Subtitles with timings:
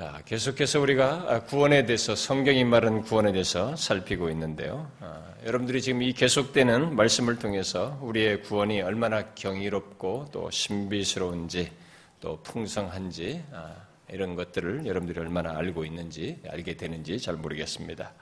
[0.00, 4.90] 자, 계속해서 우리가 구원에 대해서 성경이 말하는 구원에 대해서 살피고 있는데요.
[4.98, 11.70] 아, 여러분들이 지금 이 계속되는 말씀을 통해서 우리의 구원이 얼마나 경이롭고 또 신비스러운지
[12.18, 13.74] 또 풍성한지 아,
[14.10, 18.14] 이런 것들을 여러분들이 얼마나 알고 있는지 알게 되는지 잘 모르겠습니다.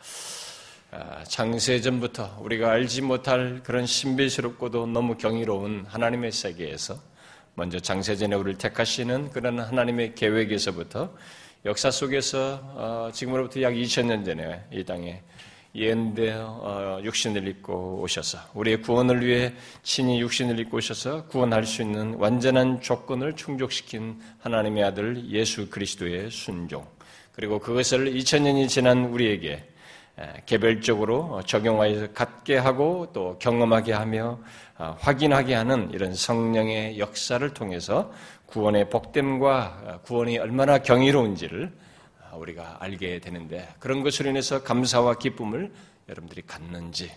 [0.90, 6.98] 아, 장세전부터 우리가 알지 못할 그런 신비스럽고도 너무 경이로운 하나님의 세계에서
[7.54, 11.14] 먼저 장세전에 우리를 택하시는 그런 하나님의 계획에서부터
[11.68, 15.20] 역사 속에서 어, 지금으로부터 약 2000년 전에 이 땅에
[15.74, 19.52] 예언되 어, 육신을 입고 오셔서 우리의 구원을 위해
[19.82, 26.86] 친히 육신을 입고 오셔서 구원할 수 있는 완전한 조건을 충족시킨 하나님의 아들 예수 그리스도의 순종
[27.32, 29.62] 그리고 그것을 2000년이 지난 우리에게
[30.46, 34.38] 개별적으로 적용하여 갖게 하고 또 경험하게 하며
[34.78, 38.12] 어, 확인하게 하는 이런 성령의 역사를 통해서
[38.48, 41.72] 구원의 복됨과 구원이 얼마나 경이로운지를
[42.32, 45.70] 우리가 알게 되는데 그런 것으로 인해서 감사와 기쁨을
[46.08, 47.10] 여러분들이 갖는지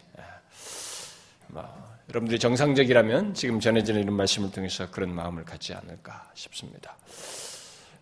[1.47, 1.64] 뭐,
[2.09, 6.97] 여러분들이 정상적이라면 지금 전해지는 이런 말씀을 통해서 그런 마음을 갖지 않을까 싶습니다.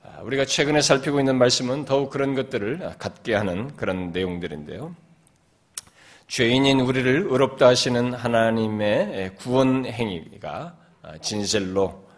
[0.03, 4.95] 아, 우리가 최근에 살피고 있는 말씀은 더욱 그런 것들을 갖게 하는 그런 내용들인데요.
[6.27, 10.75] 죄인인 우리를 의롭다 하시는 하나님의 구원 행위가
[11.21, 12.08] 진실로 아,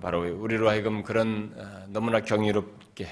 [0.00, 3.08] 바로 우리로 하여금 그런 아, 너무나 경이롭게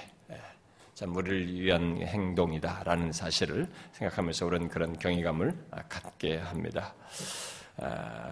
[0.95, 6.95] 참 우리를 위한 행동이다라는 사실을 생각하면서 우리는 그런 경이감을 아, 갖게 합니다.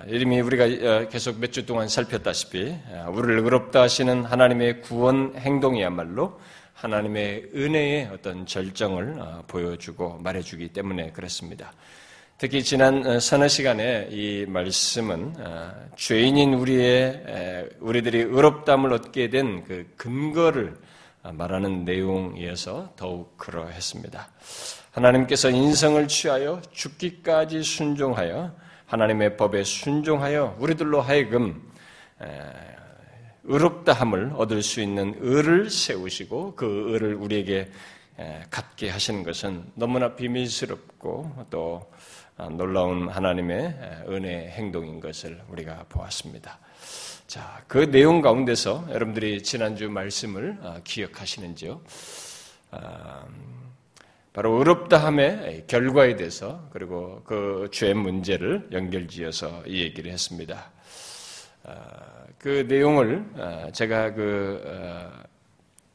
[0.07, 2.77] 이름이 우리가 어, 계속 몇 주 동안 살폈다시피
[3.13, 6.39] 우리를 의롭다 하시는 하나님의 구원 행동이야말로
[6.75, 11.73] 하나님의 은혜의 어떤 절정을 어, 보여주고 말해주기 때문에 그렇습니다.
[12.41, 19.93] 특히 지난 어, 서너 시간에 이 말씀은 어, 죄인인 우리의 우리들이 의롭담을 얻게 된 그
[19.97, 20.77] 근거를
[21.25, 24.29] 어, 말하는 내용이어서 더욱 그러했습니다.
[24.93, 28.55] 하나님께서 인성을 취하여 죽기까지 순종하여
[28.87, 31.61] 하나님의 법에 순종하여 우리들로 하여금
[33.43, 37.69] 의롭다함을 얻을 수 있는 의를 세우시고 그 의를 우리에게
[38.51, 46.59] 갖게 하시는 것은 너무나 비밀스럽고 또 아, 놀라운 하나님의 은혜 행동인 것을 우리가 보았습니다.
[47.27, 51.81] 자, 그 내용 가운데서 여러분들이 지난주 말씀을 아, 기억하시는지요?
[52.71, 53.25] 아,
[54.33, 60.71] 바로 의롭다함의 결과에 대해서 그리고 그 죄 문제를 연결지어서 이 얘기를 했습니다.
[62.39, 63.25] 그 내용을
[63.73, 64.63] 제가 그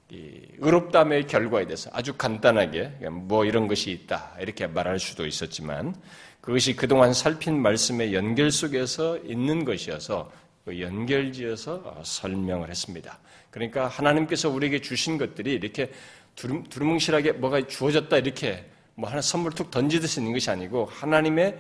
[0.10, 5.96] 의롭다함의 결과에 대해서 아주 간단하게 뭐 이런 것이 있다 이렇게 말할 수도 있었지만
[6.44, 10.30] 그것이 그동안 살핀 말씀의 연결 속에서 있는 것이어서
[10.66, 13.18] 그 연결지어서 어, 설명을 했습니다.
[13.50, 15.90] 그러니까 하나님께서 우리에게 주신 것들이 이렇게
[16.36, 18.66] 두루뭉실하게 뭐가 주어졌다 이렇게
[18.96, 21.58] 뭐 하나 선물 툭 던지듯이 있는 것이 아니고 하나님의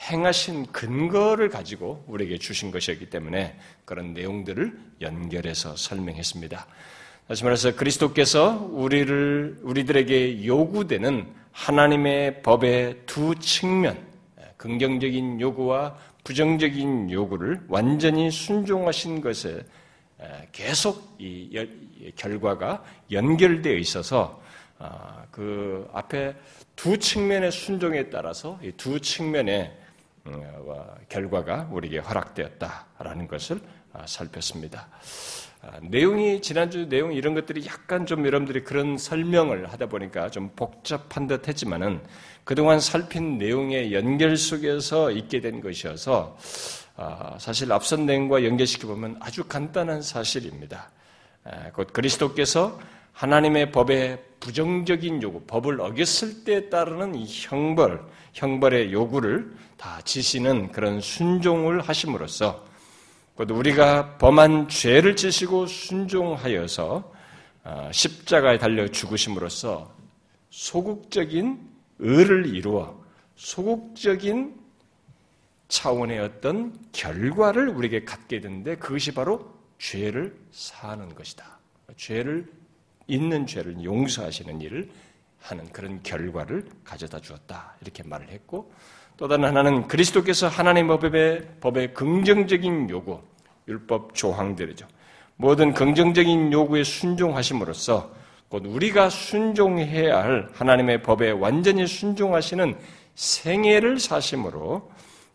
[0.00, 6.66] 행하신 근거를 가지고 우리에게 주신 것이었기 때문에 그런 내용들을 연결해서 설명했습니다.
[7.28, 14.11] 다시 말해서 그리스도께서 우리를 우리들에게 요구되는 하나님의 법의 두 측면
[14.62, 19.64] 긍정적인 요구와 부정적인 요구를 완전히 순종하신 것에
[20.52, 21.66] 계속 이
[22.14, 24.40] 결과가 연결되어 있어서
[24.78, 26.36] 아, 그 앞에
[26.76, 29.72] 두 측면의 순종에 따라서 이 두 측면의
[30.26, 30.42] 음,
[31.08, 34.88] 결과가 우리에게 허락되었다라는 것을 아, 살폈습니다.
[35.62, 41.28] 아, 내용이 지난주 내용 이런 것들이 약간 좀 여러분들이 그런 설명을 하다 보니까 좀 복잡한
[41.28, 42.00] 듯 했지만은
[42.42, 46.36] 그동안 살핀 내용의 연결 속에서 있게 된 것이어서
[46.96, 50.90] 아, 사실 앞선 내용과 연결시켜 보면 아주 간단한 사실입니다.
[51.44, 52.78] 아, 곧 그리스도께서
[53.12, 61.00] 하나님의 법의 부정적인 요구, 법을 어겼을 때 따르는 이 형벌, 형벌의 요구를 다 지시는 그런
[61.00, 62.71] 순종을 하심으로써
[63.50, 67.12] 우리가 범한 죄를 지시고 순종하여서
[67.64, 69.92] 아, 십자가에 달려 죽으심으로써
[70.50, 71.58] 소극적인
[71.98, 73.00] 의를 이루어
[73.36, 74.60] 소극적인
[75.68, 81.58] 차원의 어떤 결과를 우리에게 갖게 되는데 그것이 바로 죄를 사는 것이다.
[81.96, 82.46] 죄를
[83.06, 84.90] 있는 죄를 용서하시는 일을
[85.40, 87.74] 하는 그런 결과를 가져다 주었다.
[87.80, 88.72] 이렇게 말을 했고
[89.16, 93.20] 또 다른 하나는 그리스도께서 하나님 법의, 법의 긍정적인 요구,
[93.68, 94.86] 율법 조항들이죠.
[95.36, 98.14] 모든 긍정적인 요구에 순종하심으로써
[98.48, 102.76] 곧 우리가 순종해야 할 하나님의 법에 완전히 순종하시는
[103.14, 104.90] 생애를 사심으로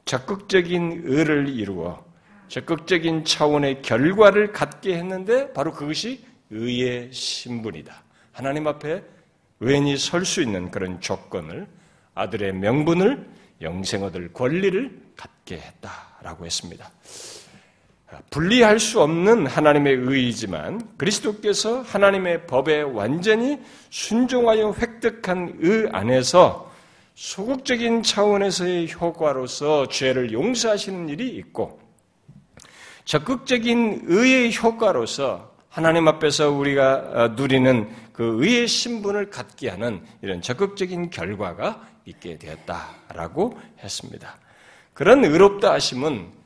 [0.05, 2.05] 적극적인 의를 이루어
[2.47, 8.03] 적극적인 차원의 결과를 갖게 했는데 바로 그것이 의의 신분이다.
[8.31, 9.03] 하나님 앞에
[9.59, 11.67] 의인이 설 수 있는 그런 조건을
[12.13, 13.27] 아들의 명분을
[13.61, 16.89] 영생 얻을 권리를 갖게 했다라고 했습니다.
[18.29, 23.59] 분리할 수 없는 하나님의 의이지만 그리스도께서 하나님의 법에 완전히
[23.89, 26.71] 순종하여 획득한 의 안에서
[27.15, 31.79] 소극적인 차원에서의 효과로서 죄를 용서하시는 일이 있고
[33.05, 41.09] 적극적인 의의 효과로서 하나님 앞에서 우리가 어, 누리는 그 의의 신분을 갖게 하는 이런 적극적인
[41.09, 44.37] 결과가 있게 되었다라고 했습니다.
[44.93, 46.36] 그런 의롭다 하심은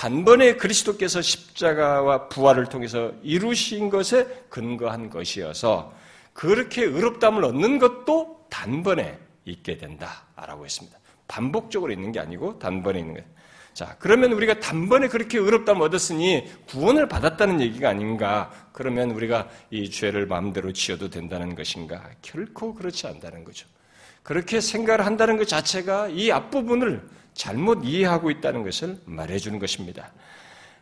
[0.00, 5.94] 단번에 그리스도께서 십자가와 부활을 통해서 이루신 것에 근거한 것이어서
[6.32, 10.98] 그렇게 의롭담을 얻는 것도 단번에 있게 된다라고 했습니다.
[11.28, 13.28] 반복적으로 있는 게 아니고 단번에 있는 거예요.
[13.74, 18.50] 자, 그러면 우리가 단번에 그렇게 의롭담을 얻었으니 구원을 받았다는 얘기가 아닌가?
[18.72, 22.08] 그러면 우리가 이 죄를 마음대로 지어도 된다는 것인가?
[22.22, 23.68] 결코 그렇지 않다는 거죠.
[24.22, 30.12] 그렇게 생각을 한다는 것 자체가 이 앞부분을 잘못 이해하고 있다는 것을 말해주는 것입니다.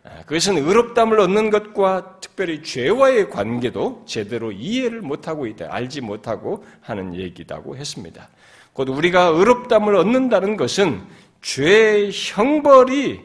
[0.04, 7.14] 아, 그것은 의롭담을 얻는 것과 특별히 죄와의 관계도 제대로 이해를 못하고 있다, 알지 못하고 하는
[7.14, 8.28] 얘기다고 했습니다.
[8.72, 11.02] 곧 우리가 의롭담을 얻는다는 것은
[11.42, 13.20] 죄의 형벌이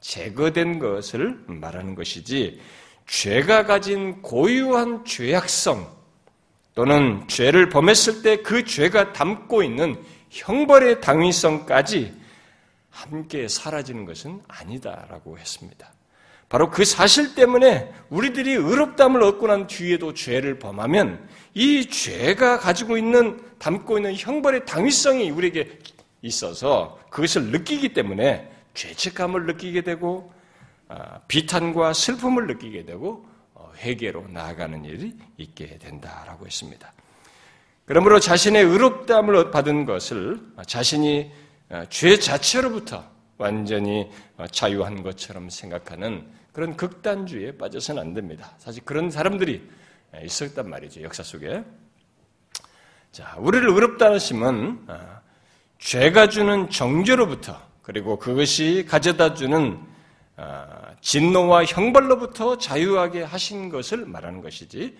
[0.00, 2.60] 제거된 것을 말하는 것이지,
[3.06, 5.96] 죄가 가진 고유한 죄악성
[6.74, 9.96] 또는 죄를 범했을 때 그 죄가 담고 있는
[10.30, 12.12] 형벌의 당위성까지
[12.96, 15.92] 함께 사라지는 것은 아니다라고 했습니다.
[16.48, 23.40] 바로 그 사실 때문에 우리들이 의롭담을 얻고 난 뒤에도 죄를 범하면 이 죄가 가지고 있는
[23.58, 25.78] 담고 있는 형벌의 당위성이 우리에게
[26.22, 30.32] 있어서 그것을 느끼기 때문에 죄책감을 느끼게 되고
[30.88, 36.92] 아, 비탄과 슬픔을 느끼게 되고 어, 회개로 나아가는 일이 있게 된다라고 했습니다.
[37.84, 41.45] 그러므로 자신의 의롭담을 받은 것을 자신이 어,
[41.88, 43.04] 죄 자체로부터
[43.38, 48.54] 완전히 어, 자유한 것처럼 생각하는 그런 극단주의에 빠져서는 안 됩니다.
[48.58, 49.68] 사실 그런 사람들이
[50.24, 51.02] 있었단 말이죠.
[51.02, 51.62] 역사 속에.
[53.12, 55.20] 자, 우리를 의롭다 하심은 어,
[55.78, 59.78] 죄가 주는 정죄로부터 그리고 그것이 가져다 주는
[61.00, 64.96] 진노와 형벌로부터 자유하게 하신 것을 말하는 것이지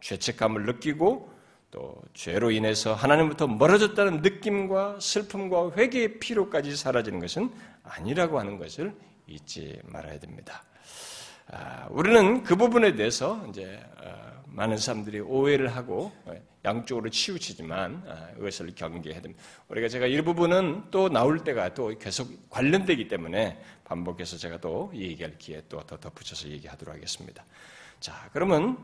[0.00, 1.30] 죄책감을 느끼고
[1.70, 7.50] 또 죄로 인해서 하나님부터 멀어졌다는 느낌과 슬픔과 회개의 피로까지 사라지는 것은
[7.84, 8.94] 아니라고 하는 것을
[9.26, 10.64] 잊지 말아야 됩니다.
[11.52, 16.12] 아, 우리는 그 부분에 대해서 이제 어, 많은 사람들이 오해를 하고
[16.64, 19.42] 양쪽으로 치우치지만 아, 이것을 경계해야 됩니다.
[19.68, 25.38] 우리가 제가 이 부분은 또 나올 때가 또 계속 관련되기 때문에 반복해서 제가 또 얘기할
[25.38, 27.44] 기회 또 더 덧붙여서 얘기하도록 하겠습니다.
[28.00, 28.78] 자, 그러면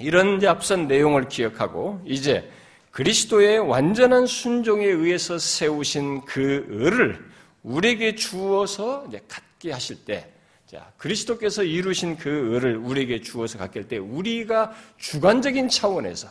[0.00, 2.50] 이런 앞선 내용을 기억하고 이제
[2.90, 7.24] 그리스도의 완전한 순종에 의해서 세우신 그 을을
[7.62, 10.28] 우리에게 주어서 갖게 하실 때,
[10.66, 16.28] 자, 그리스도께서 이루신 그 을을 우리에게 주어서 갖게 할 때, 우리가 주관적인 차원에서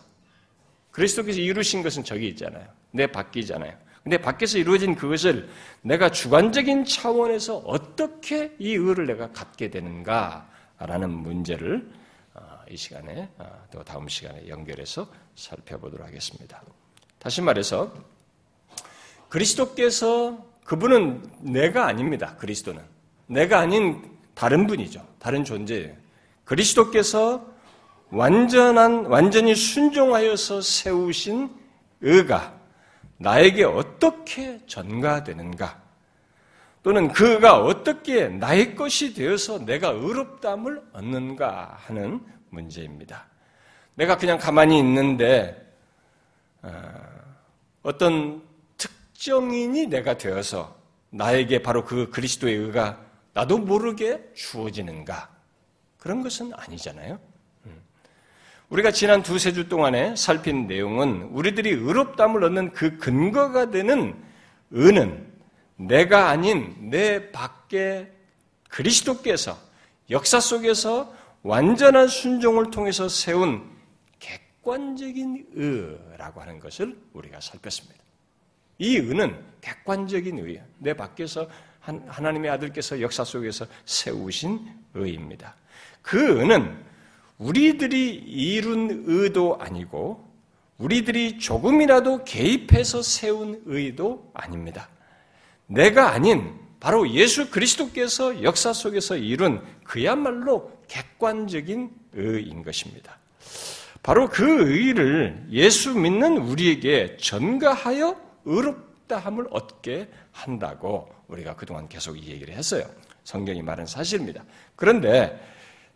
[0.92, 2.66] 그리스도께서 이루신 것은 저기 있잖아요.
[2.92, 3.74] 내 밖이잖아요.
[4.04, 5.48] 근데 밖에서 이루어진 그것을
[5.82, 11.99] 내가 주관적인 차원에서 어떻게 이 을을 내가 갖게 되는가라는 문제를
[12.70, 16.62] 이 시간에 아, 또 다음 시간에 연결해서 살펴보도록 하겠습니다.
[17.18, 17.94] 다시 말해서
[19.28, 22.36] 그리스도께서 그분은 내가 아닙니다.
[22.38, 22.82] 그리스도는
[23.28, 25.06] 내가 아닌 다른 분이죠.
[25.18, 25.96] 다른 존재예요.
[26.46, 27.46] 그리스도께서
[28.12, 31.50] 완전한 완전히 순종하여서 세우신
[32.02, 32.58] 의가
[33.18, 35.82] 나에게 어떻게 전가되는가?
[36.82, 43.26] 또는 그가 어떻게 나의 것이 되어서 내가 의롭담을 얻는가 하는 문제입니다.
[43.96, 45.74] 내가 그냥 가만히 있는데
[46.62, 46.72] 어,
[47.84, 48.42] 어떤
[48.78, 50.78] 특정인이 내가 되어서
[51.10, 53.00] 나에게 바로 그 그리스도의 의가
[53.34, 55.30] 나도 모르게 주어지는가?
[55.98, 57.20] 그런 것은 아니잖아요.
[57.66, 57.82] 음.
[58.70, 64.16] 우리가 지난 두세 주 동안에 살핀 내용은 우리들이 의롭담을 얻는 그 근거가 되는
[64.72, 65.28] 의는
[65.76, 68.12] 내가 아닌 내 밖에
[68.70, 69.58] 그리스도께서
[70.10, 73.64] 역사 속에서 완전한 순종을 통해서 세운
[74.20, 78.00] 객관적인 의라고 하는 것을 우리가 살폈습니다.
[78.80, 80.64] 이 의는 객관적인 의예요.
[80.78, 81.50] 내 밖에서
[81.82, 85.56] 하나님의 아들께서 역사 속에서 세우신 의입니다.
[86.02, 86.78] 그 의는
[87.38, 90.28] 우리들이 이룬 의도 아니고
[90.78, 94.90] 우리들이 조금이라도 개입해서 세운 의도 아닙니다.
[95.68, 103.18] 내가 아닌 바로 예수 그리스도께서 역사 속에서 이룬 그야말로 객관적인 의인 것입니다.
[104.04, 112.54] 바로 그 의를 예수 믿는 우리에게 전가하여 의롭다함을 얻게 한다고 우리가 그동안 계속 이 얘기를
[112.54, 112.84] 했어요.
[113.24, 114.44] 성경이 말한 사실입니다.
[114.76, 115.40] 그런데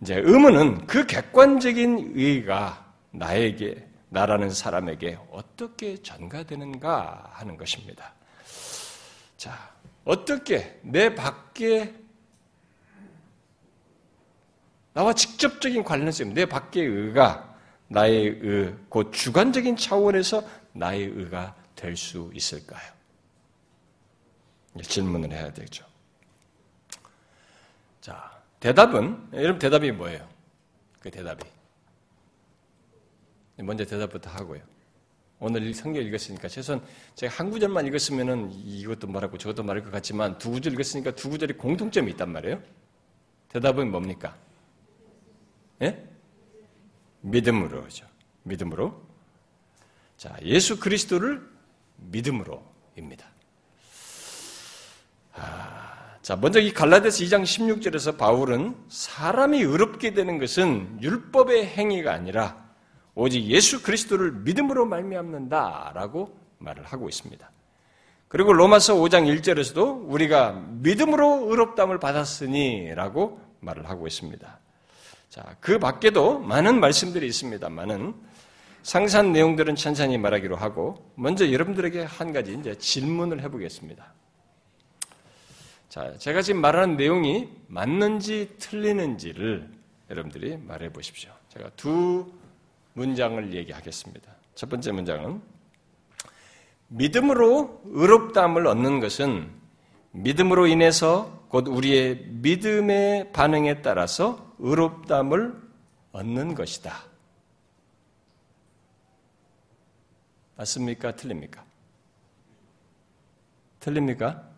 [0.01, 8.13] 이제 의문은 그 객관적인 의가 나에게 나라는 사람에게 어떻게 전가되는가 하는 것입니다.
[9.37, 9.71] 자,
[10.05, 11.95] 어떻게 내 밖에
[14.93, 17.55] 나와 직접적인 관련성, 내 밖의 의가
[17.87, 22.93] 나의 의, 곧 주관적인 차원에서 나의 의가 될 수 있을까요?
[24.81, 25.85] 질문을 해야 되죠.
[28.01, 30.27] 자, 대답은, 여러분 대답이 뭐예요?
[30.99, 31.43] 그 대답이.
[33.57, 34.61] 먼저 대답부터 하고요.
[35.39, 36.81] 오늘 성경 읽었으니까 최소한
[37.15, 41.55] 제가 한 구절만 읽었으면은 이것도 말하고 저것도 말할 것 같지만 두 구절 읽었으니까 두 구절이
[41.55, 42.61] 공통점이 있단 말이에요.
[43.49, 44.35] 대답은 뭡니까?
[45.81, 46.07] 예?
[47.21, 48.05] 믿음으로죠.
[48.43, 49.01] 믿음으로.
[50.17, 51.41] 자, 예수 그리스도를
[51.97, 53.25] 믿음으로입니다.
[55.33, 62.63] 아, 자, 먼저 이 갈라데스 2장 16절에서 바울은 사람이 의롭게 되는 것은 율법의 행위가 아니라
[63.15, 67.51] 오직 예수 그리스도를 믿음으로 말미암는다라고 말을 하고 있습니다.
[68.27, 74.59] 그리고 로마서 5장 1절에서도 우리가 믿음으로 의롭담을 받았으니라고 말을 하고 있습니다.
[75.33, 78.13] 자, 그 밖에도 많은 말씀들이 있습니다만은
[78.83, 84.13] 상세한 내용들은 천천히 말하기로 하고 먼저 여러분들에게 한 가지 이제 질문을 해보겠습니다.
[85.89, 89.71] 자, 제가 지금 말하는 내용이 맞는지 틀리는지를
[90.11, 91.31] 여러분들이 말해 보십시오.
[91.49, 92.31] 제가 두
[92.93, 94.31] 문장을 얘기하겠습니다.
[94.53, 95.41] 첫 번째 문장은
[96.89, 99.49] 믿음으로 의롭다함을 얻는 것은
[100.11, 105.61] 믿음으로 인해서 곧 우리의 믿음의 반응에 따라서 의롭다함을
[106.13, 107.03] 얻는 것이다.
[110.55, 111.15] 맞습니까?
[111.17, 111.65] 틀립니까?
[113.81, 114.49] 틀립니까?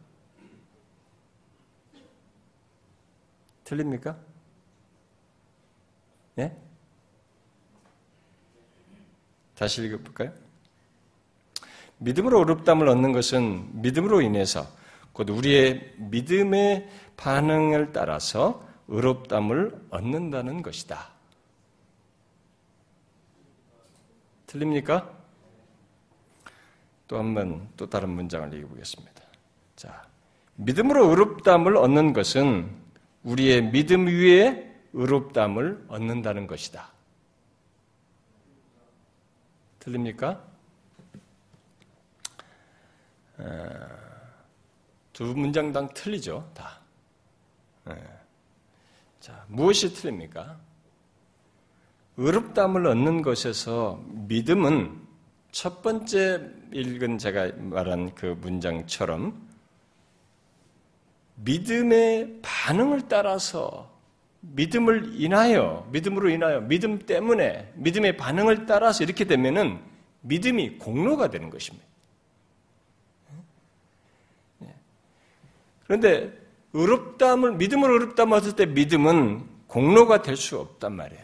[3.64, 4.16] 틀립니까?
[6.38, 6.56] 예?
[9.56, 10.32] 다시 읽어볼까요?
[11.98, 14.68] 믿음으로 어렵담을 얻는 것은 믿음으로 인해서
[15.14, 21.10] 곧 우리의 믿음의 반응을 따라서 의롭담을 얻는다는 것이다.
[24.48, 25.12] 틀립니까?
[27.08, 29.22] 또 한번 또 다른 문장을 읽어 보겠습니다.
[29.76, 30.08] 자,
[30.56, 32.74] 믿음으로 의롭담을 얻는 것은
[33.24, 36.90] 우리의 믿음 위에 의롭담을 얻는다는 것이다.
[39.80, 40.42] 틀립니까?
[45.14, 46.80] 두 문장당 틀리죠, 다.
[49.26, 50.56] 자, 무엇이 틀립니까?
[52.18, 55.02] 의롭담을 얻는 것에서 믿음은
[55.52, 59.50] 첫 번째 읽은 제가 말한 그 문장처럼
[61.38, 63.92] 믿음의 반응을 따라서
[64.42, 69.82] 믿음을 인하여, 믿음으로 인하여, 믿음 때문에, 믿음의 반응을 따라서 이렇게 되면은
[70.22, 71.88] 믿음이 공로가 되는 것입니다.
[74.66, 74.76] 예.
[75.88, 76.45] 그런데
[76.76, 81.24] 의롭담을, 믿음을 의롭담을 얻을 때 믿음은 공로가 될 수 없단 말이에요.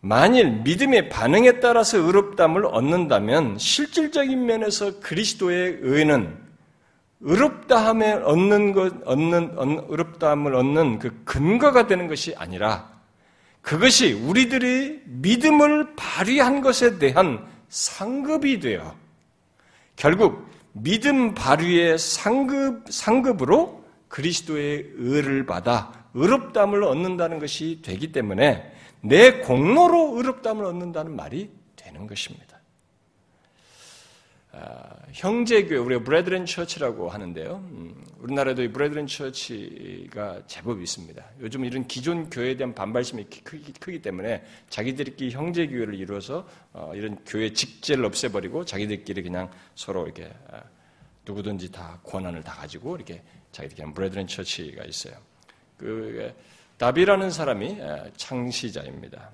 [0.00, 6.36] 만일 믿음의 반응에 따라서 의롭담을 얻는다면 실질적인 면에서 그리스도의 의는
[7.20, 9.54] 의롭다함에 얻는 것, 얻는,
[9.88, 12.90] 의롭다함을 얻는 그 근거가 되는 것이 아니라
[13.60, 18.96] 그것이 우리들이 믿음을 발휘한 것에 대한 상급이 되어
[19.94, 30.16] 결국 믿음 발휘의 상급, 상급으로 그리스도의 의를 받아 의롭담을 얻는다는 것이 되기 때문에 내 공로로
[30.16, 32.51] 의롭담을 얻는다는 말이 되는 것입니다.
[34.54, 37.56] 아, 형제교회, 우리가 브레드렌 처치라고 하는데요.
[37.70, 41.24] 음, 우리나라에도 이 브레드렌 처치가 제법 있습니다.
[41.40, 47.50] 요즘 이런 기존 교회에 대한 반발심이 크기, 크기 때문에 자기들끼리 형제교회를 이루어서 어, 이런 교회
[47.50, 50.62] 직제를 없애버리고 자기들끼리 그냥 서로 이렇게 아,
[51.24, 55.14] 누구든지 다 권한을 다 가지고 이렇게 자기들끼리 브레드렌 처치가 있어요.
[55.78, 56.34] 그
[56.76, 59.30] 다비라는 사람이 아, 창시자입니다.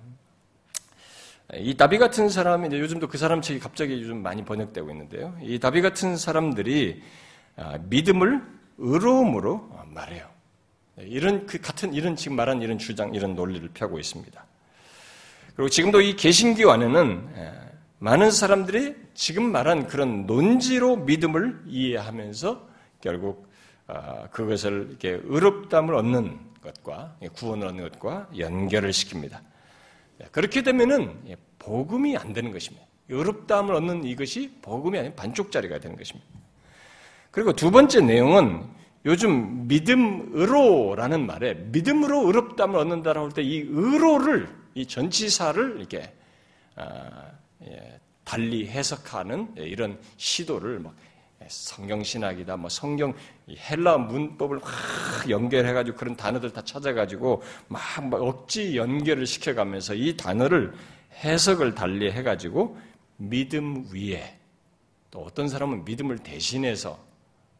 [1.54, 5.36] 이 다비 같은 사람이 이제 요즘도 그 사람 책이 갑자기 요즘 많이 번역되고 있는데요.
[5.40, 7.02] 이 다비 같은 사람들이
[7.56, 8.42] 아, 믿음을
[8.76, 10.28] 의로움으로 말해요.
[10.98, 14.44] 이런 그 같은 이런 지금 말한 이런 주장 이런 논리를 펴고 있습니다.
[15.54, 17.28] 그리고 지금도 이 개신교 안에는
[17.98, 22.68] 많은 사람들이 지금 말한 그런 논지로 믿음을 이해하면서
[23.00, 23.48] 결국
[23.86, 29.40] 아, 그것을 이렇게 의롭담을 얻는 것과 구원을 얻는 것과 연결을 시킵니다.
[30.32, 32.86] 그렇게 되면은 예, 복음이 안 되는 것입니다.
[33.08, 36.26] 의롭다함을 얻는 이것이 복음이 아닌 반쪽짜리가 되는 것입니다.
[37.30, 38.64] 그리고 두 번째 내용은
[39.06, 46.12] 요즘 믿음으로라는 말에 믿음으로 의롭다함을 얻는다라고 할 때 이 의로를 이 전치사를 이렇게
[46.76, 47.30] 아,
[47.66, 50.94] 예, 달리 해석하는 이런 시도를 막
[51.48, 53.14] 성경 신학이다, 뭐 성경
[53.48, 60.72] 헬라 문법을 확 연결해가지고 그런 단어들 다 찾아가지고 막, 막 억지 연결을 시켜가면서 이 단어를
[61.24, 62.78] 해석을 달리 해가지고
[63.16, 64.38] 믿음 위에
[65.10, 66.98] 또 어떤 사람은 믿음을 대신해서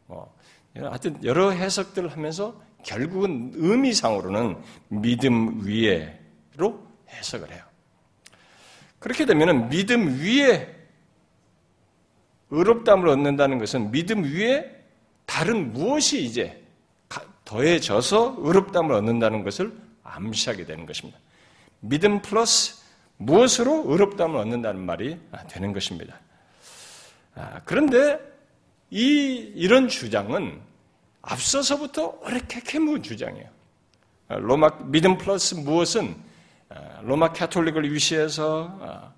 [0.06, 0.32] 뭐
[0.74, 4.56] 하여튼 여러 해석들을 하면서 결국은 의미상으로는
[4.88, 7.62] 믿음 위에로 해석을 해요.
[8.98, 10.77] 그렇게 되면 믿음 위에
[12.50, 14.74] 의롭담을 얻는다는 것은 믿음 위에
[15.26, 16.62] 다른 무엇이 이제
[17.44, 21.18] 더해져서 의롭담을 얻는다는 것을 암시하게 되는 것입니다.
[21.80, 22.82] 믿음 플러스
[23.16, 26.20] 무엇으로 의롭담을 얻는다는 말이 되는 것입니다.
[27.34, 28.18] 아, 그런데
[28.90, 30.60] 이 이런 주장은
[31.22, 33.48] 앞서서부터 오래게 캐묵은 주장이에요.
[34.28, 36.16] 아, 로마 믿음 플러스 무엇은
[36.68, 39.14] 아, 로마 캐톨릭을 위시해서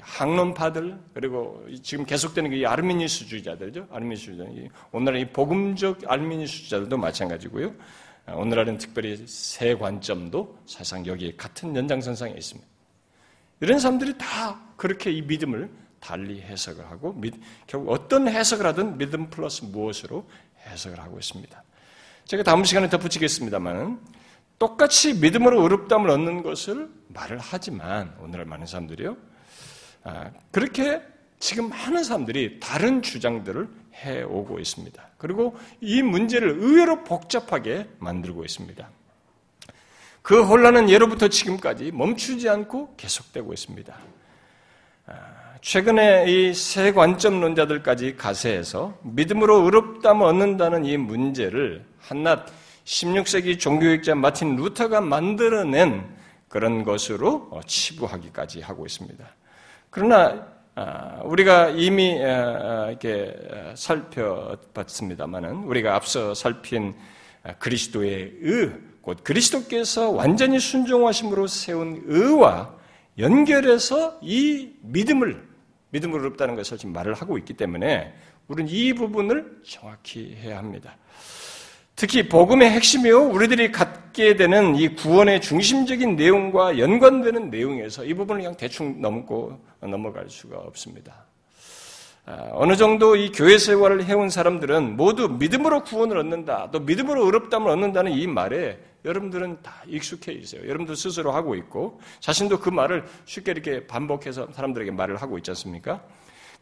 [0.00, 3.88] 학론파들 그리고 지금 계속되는 이 아르미니스주의자들죠.
[3.90, 4.44] 아르미니스주의자.
[4.92, 7.74] 오늘날 이 복음적 아르미니스주의자들도 마찬가지고요.
[8.34, 12.68] 오늘날은 특별히 새 관점도 사실상 여기 같은 연장선상에 있습니다.
[13.60, 17.20] 이런 사람들이 다 그렇게 이 믿음을 달리 해석을 하고
[17.66, 20.28] 결국 어떤 해석을 하든 믿음 플러스 무엇으로
[20.66, 21.62] 해석을 하고 있습니다.
[22.24, 24.00] 제가 다음 시간에 덧붙이겠습니다만
[24.58, 29.27] 똑같이 믿음으로 의롭담을 얻는 것을 말을 하지만 오늘날 많은 사람들이요 아,
[30.50, 31.02] 그렇게
[31.38, 35.02] 지금 많은 사람들이 다른 주장들을 해오고 있습니다.
[35.18, 38.88] 그리고 이 문제를 의외로 복잡하게 만들고 있습니다.
[40.22, 43.96] 그 혼란은 예로부터 지금까지 멈추지 않고 계속되고 있습니다.
[45.06, 45.12] 아,
[45.62, 52.46] 최근에 이 세 관점론자들까지 가세해서 믿음으로 의롭담을 얻는다는 이 문제를 한낱
[52.84, 56.06] 16세기 종교학자 마틴 루터가 만들어낸
[56.48, 59.24] 그런 것으로 어, 치부하기까지 하고 있습니다.
[59.90, 63.34] 그러나 아, 우리가 이미 이렇게
[63.74, 66.94] 살펴봤습니다만은 우리가 앞서 살핀
[67.58, 72.74] 그리스도의 의, 곧 그리스도께서 완전히 순종하심으로 세운 의와
[73.18, 75.48] 연결해서 이 믿음을
[75.90, 78.14] 믿음으로 어렵다는 것을 지금 말을 하고 있기 때문에
[78.46, 80.96] 우리는 이 부분을 정확히 해야 합니다.
[81.98, 88.56] 특히 복음의 핵심이요 우리들이 갖게 되는 이 구원의 중심적인 내용과 연관되는 내용에서 이 부분을 그냥
[88.56, 91.26] 대충 넘고 넘어갈 수가 없습니다.
[92.24, 97.68] 아, 어느 정도 이 교회 생활을 해온 사람들은 모두 믿음으로 구원을 얻는다, 또 믿음으로 의롭담을
[97.68, 100.68] 얻는다는 이 말에 여러분들은 다 익숙해 있어요.
[100.68, 106.00] 여러분들 스스로 하고 있고, 자신도 그 말을 쉽게 이렇게 반복해서 사람들에게 말을 하고 있지 않습니까?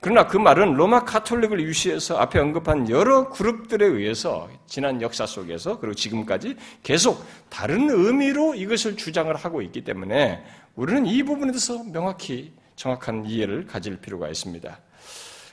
[0.00, 5.94] 그러나 그 말은 로마 카톨릭을 유시해서 앞에 언급한 여러 그룹들에 의해서 지난 역사 속에서 그리고
[5.94, 13.24] 지금까지 계속 다른 의미로 이것을 주장을 하고 있기 때문에 우리는 이 부분에 대해서 명확히 정확한
[13.24, 14.78] 이해를 가질 필요가 있습니다.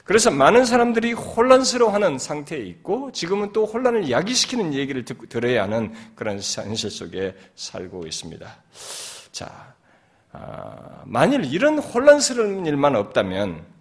[0.04, 6.36] 그래서 많은 사람들이 혼란스러워하는 상태에 있고 지금은 또 혼란을 야기시키는 얘기를 듣, 들어야 하는 그런
[6.36, 8.46] 현실 속에 살고 있습니다.
[9.32, 9.74] 자,
[10.34, 13.73] 아, 만일 이런 혼란스러운 일만 없다면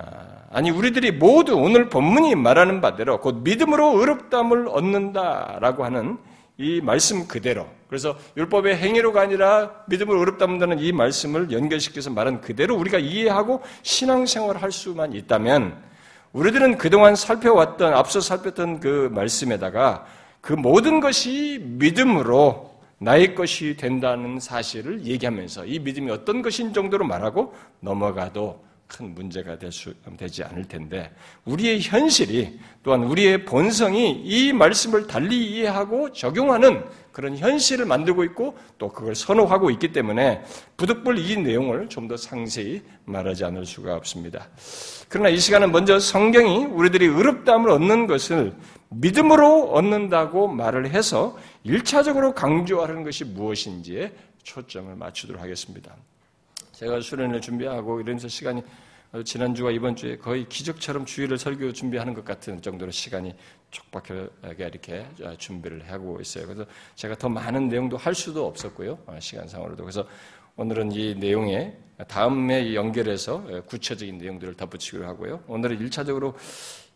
[0.00, 6.18] 아, 아니 우리들이 모두 오늘 본문이 말하는 바대로 곧 믿음으로 의롭담을 얻는다라고 하는
[6.56, 12.98] 이 말씀 그대로 그래서 율법의 행위로가 아니라 믿음을 어렵다문다는 이 말씀을 연결시켜서 말한 그대로 우리가
[12.98, 15.76] 이해하고 신앙생활을 할 수만 있다면
[16.32, 20.06] 우리들은 그동안 살펴왔던 앞서 살폈던 그 말씀에다가
[20.40, 27.54] 그 모든 것이 믿음으로 나의 것이 된다는 사실을 얘기하면서 이 믿음이 어떤 것인 정도로 말하고
[27.80, 35.06] 넘어가도 큰 문제가 될 수, 되지 않을 텐데, 우리의 현실이 또한 우리의 본성이 이 말씀을
[35.06, 40.42] 달리 이해하고 적용하는 그런 현실을 만들고 있고 또 그걸 선호하고 있기 때문에
[40.76, 44.48] 부득불 이 내용을 좀 더 상세히 말하지 않을 수가 없습니다.
[45.08, 48.52] 그러나 이 시간은 먼저 성경이 우리들이 의롭다함을 얻는 것을
[48.88, 55.94] 믿음으로 얻는다고 말을 해서 1차적으로 강조하는 것이 무엇인지에 초점을 맞추도록 하겠습니다.
[56.80, 58.62] 제가 수련을 준비하고 이러면서 시간이
[59.22, 63.34] 지난주와 이번 주에 거의 기적처럼 주일을 설교 준비하는 것 같은 정도로 시간이
[63.70, 66.46] 촉박하게 이렇게 준비를 하고 있어요.
[66.46, 66.64] 그래서
[66.94, 68.98] 제가 더 많은 내용도 할 수도 없었고요.
[69.04, 69.82] 어, 시간상으로도.
[69.84, 70.06] 그래서
[70.56, 71.76] 오늘은 이 내용에
[72.08, 75.44] 다음에 연결해서 구체적인 내용들을 덧붙이기로 하고요.
[75.48, 76.34] 오늘은 1차적으로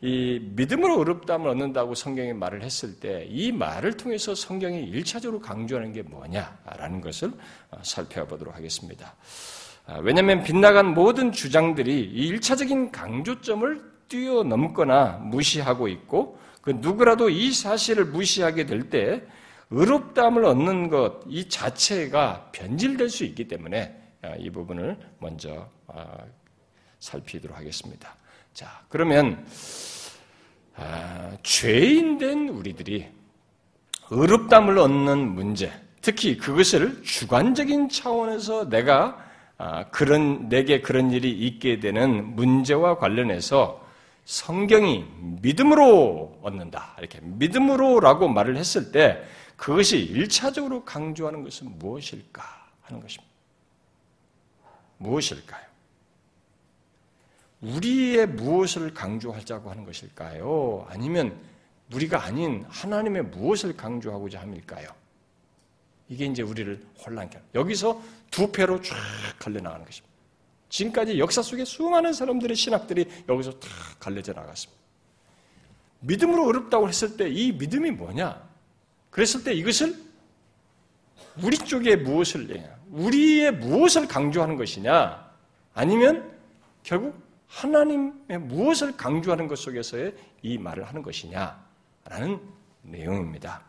[0.00, 6.00] 이 믿음으로 의롭다함을 얻는다고 성경이 말을 했을 때 이 말을 통해서 성경이 일차적으로 강조하는 게
[6.00, 7.32] 뭐냐라는 것을
[7.70, 9.14] 어, 살펴보도록 하겠습니다.
[9.86, 18.06] 아, 왜냐하면 빗나간 모든 주장들이 이 일차적인 강조점을 뛰어넘거나 무시하고 있고 그 누구라도 이 사실을
[18.06, 19.22] 무시하게 될 때
[19.70, 26.06] 의롭다함을 얻는 것 이 자체가 변질될 수 있기 때문에 아, 이 부분을 먼저 아,
[27.00, 28.14] 살피도록 하겠습니다.
[28.54, 29.44] 자, 그러면
[30.76, 33.06] 아, 죄인된 우리들이
[34.10, 39.24] 의롭담을 얻는 문제, 특히 그것을 주관적인 차원에서 내가 아,
[39.90, 43.84] 그런 내게 그런 일이 있게 되는 문제와 관련해서
[44.24, 45.04] 성경이
[45.42, 46.96] 믿음으로 얻는다.
[46.98, 49.22] 이렇게 믿음으로라고 말을 했을 때
[49.56, 52.42] 그것이 일차적으로 강조하는 것은 무엇일까
[52.82, 53.32] 하는 것입니다.
[54.98, 55.64] 무엇일까요?
[57.60, 60.86] 우리의 무엇을 강조하자고 하는 것일까요?
[60.90, 61.38] 아니면
[61.92, 64.88] 우리가 아닌 하나님의 무엇을 강조하고자 함일까요?
[66.08, 67.58] 이게 이제 우리를 혼란케 합니다.
[67.58, 68.94] 여기서 두 패로 쫙
[69.38, 70.14] 갈려나가는 것입니다.
[70.68, 73.68] 지금까지 역사 속에 수많은 사람들의 신학들이 여기서 다
[74.00, 74.82] 갈려져 나갔습니다.
[76.00, 78.42] 믿음으로 어렵다고 했을 때 이 믿음이 뭐냐?
[79.10, 79.94] 그랬을 때 이것을
[81.42, 82.48] 우리 쪽에 무엇을
[82.90, 85.32] 우리의 무엇을 강조하는 것이냐?
[85.74, 86.32] 아니면
[86.82, 91.64] 결국 하나님의 무엇을 강조하는 것 속에서의 이 말을 하는 것이냐
[92.04, 92.40] 라는
[92.82, 93.64] 내용입니다.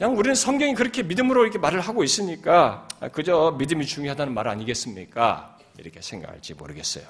[0.00, 5.58] 그냥 우리는 성경이 그렇게 믿음으로 이렇게 말을 하고 있으니까 그저 믿음이 중요하다는 말 아니겠습니까?
[5.76, 7.04] 이렇게 생각할지 모르겠어요.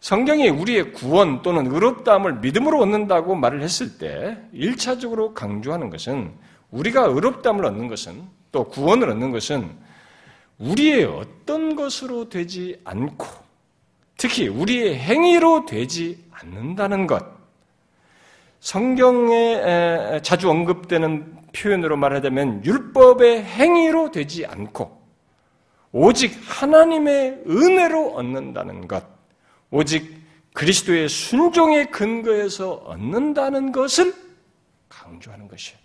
[0.00, 6.32] 성경이 우리의 구원 또는 의롭다함을 믿음으로 얻는다고 말을 했을 때 1차적으로 강조하는 것은
[6.72, 9.70] 우리가 의롭다함을 얻는 것은 또 구원을 얻는 것은
[10.58, 13.24] 우리의 어떤 것으로 되지 않고
[14.16, 17.24] 특히 우리의 행위로 되지 않는다는 것.
[18.58, 24.98] 성경에 자주 언급되는 표현으로 말하자면 율법의 행위로 되지 않고
[25.92, 29.04] 오직 하나님의 은혜로 얻는다는 것.
[29.70, 30.18] 오직
[30.54, 34.14] 그리스도의 순종의 근거에서 얻는다는 것을
[34.88, 35.78] 강조하는 것이에요.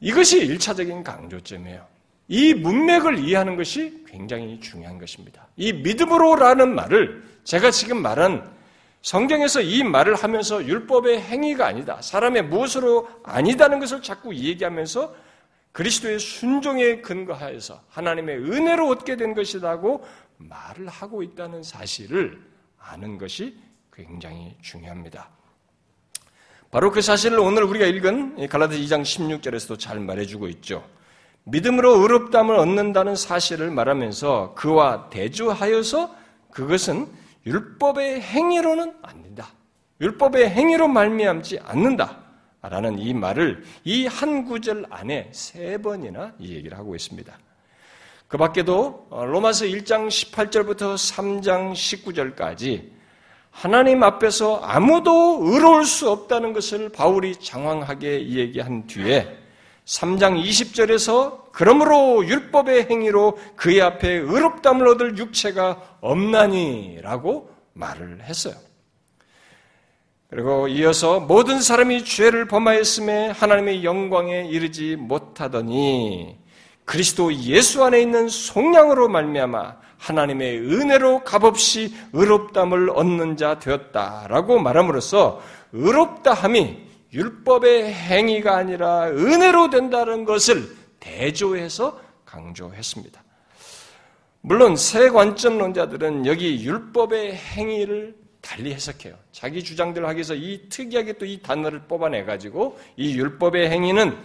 [0.00, 1.86] 이것이 일차적인 강조점이에요.
[2.28, 5.46] 이 문맥을 이해하는 것이 굉장히 중요한 것입니다.
[5.56, 8.57] 이 믿음으로라는 말을 제가 지금 말한
[9.02, 12.00] 성경에서 이 말을 하면서 율법의 행위가 아니다.
[12.02, 15.14] 사람의 무엇으로 아니다는 것을 자꾸 얘기하면서
[15.72, 20.04] 그리스도의 순종에 근거하여서 하나님의 은혜로 얻게 된 것이라고
[20.38, 22.40] 말을 하고 있다는 사실을
[22.78, 23.56] 아는 것이
[23.92, 25.30] 굉장히 중요합니다.
[26.70, 30.84] 바로 그 사실을 오늘 우리가 읽은 갈라디 2장 16절에서도 잘 말해주고 있죠.
[31.44, 36.14] 믿음으로 의롭담을 얻는다는 사실을 말하면서 그와 대조하여서
[36.50, 37.06] 그것은
[37.46, 39.48] 율법의 행위로는 안 된다.
[40.00, 42.18] 율법의 행위로 말미암지 않는다.
[42.60, 47.32] 라는 이 말을 이 한 구절 안에 세 번이나 이 얘기를 하고 있습니다.
[48.26, 52.90] 그 밖에도 어, 로마서 1장 18절부터 3장 19절까지
[53.50, 59.36] 하나님 앞에서 아무도 의로울 수 없다는 것을 바울이 장황하게 얘기한 뒤에
[59.88, 68.54] 3장 20절에서 그러므로 율법의 행위로 그의 앞에 의롭담을 얻을 육체가 없나니라고 말을 했어요.
[70.28, 76.36] 그리고 이어서 모든 사람이 죄를 범하였음에 하나님의 영광에 이르지 못하더니
[76.84, 85.40] 그리스도 예수 안에 있는 속량으로 말미암아 하나님의 은혜로 값없이 의롭담을 얻는 자 되었다라고 말함으로써
[85.72, 93.22] 의롭다함이 율법의 행위가 아니라 은혜로 된다는 것을 대조해서 강조했습니다.
[94.40, 99.14] 물론 새 관점론자들은 여기 율법의 행위를 달리 해석해요.
[99.32, 104.16] 자기 주장들 하기 위해서 이 특이하게 또 이 단어를 뽑아내 가지고 이 율법의 행위는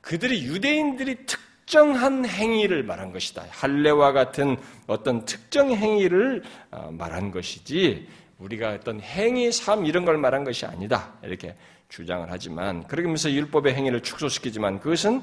[0.00, 3.46] 그들이 유대인들이 특정한 행위를 말한 것이다.
[3.50, 10.42] 할례와 같은 어떤 특정 행위를 어, 말한 것이지 우리가 어떤 행위, 삶 이런 걸 말한
[10.42, 11.12] 것이 아니다.
[11.22, 11.54] 이렇게
[11.92, 15.22] 주장을 하지만 그러면서 율법의 행위를 축소시키지만 그것은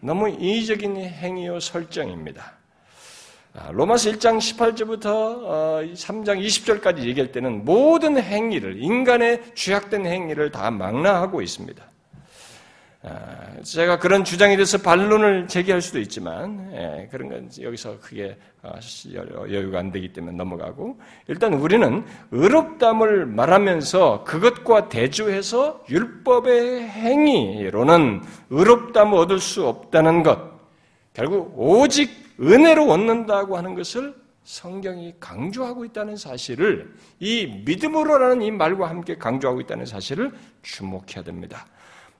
[0.00, 2.58] 너무 인위적인 행위요 설정입니다.
[3.54, 10.70] 아, 로마서 1장 18절부터 3장 어, 20절까지 얘기할 때는 모든 행위를 인간의 죄악된 행위를 다
[10.70, 11.89] 망라하고 있습니다.
[13.02, 18.74] 아, 제가 그런 주장에 대해서 반론을 제기할 수도 있지만 예, 그런 건 여기서 크게 어,
[19.48, 29.38] 여유가 안 되기 때문에 넘어가고 일단 우리는 의롭담을 말하면서 그것과 대조해서 율법의 행위로는 의롭담을 얻을
[29.38, 30.38] 수 없다는 것
[31.14, 39.16] 결국 오직 은혜로 얻는다고 하는 것을 성경이 강조하고 있다는 사실을 이 믿음으로라는 이 말과 함께
[39.16, 40.32] 강조하고 있다는 사실을
[40.62, 41.66] 주목해야 됩니다.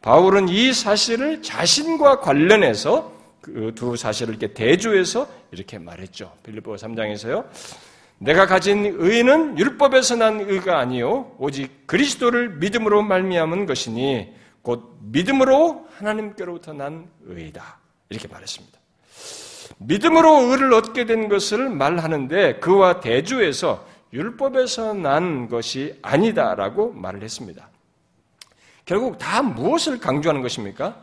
[0.02, 6.32] 바울은 이 사실을 자신과 관련해서 그 두 사실을 이렇게 대조해서 이렇게 말했죠.
[6.42, 7.46] 빌립보 3장에서요.
[8.18, 16.74] 내가 가진 의는 율법에서 난 의가 아니요 오직 그리스도를 믿음으로 말미암은 것이니 곧 믿음으로 하나님께로부터
[16.74, 17.78] 난 의이다.
[18.10, 18.78] 이렇게 말했습니다.
[19.78, 27.69] 믿음으로 의를 얻게 된 것을 말하는데 그와 대조해서 율법에서 난 것이 아니다라고 말을 했습니다.
[28.90, 30.96] 결국 다 무엇을 강조하는 것입니까?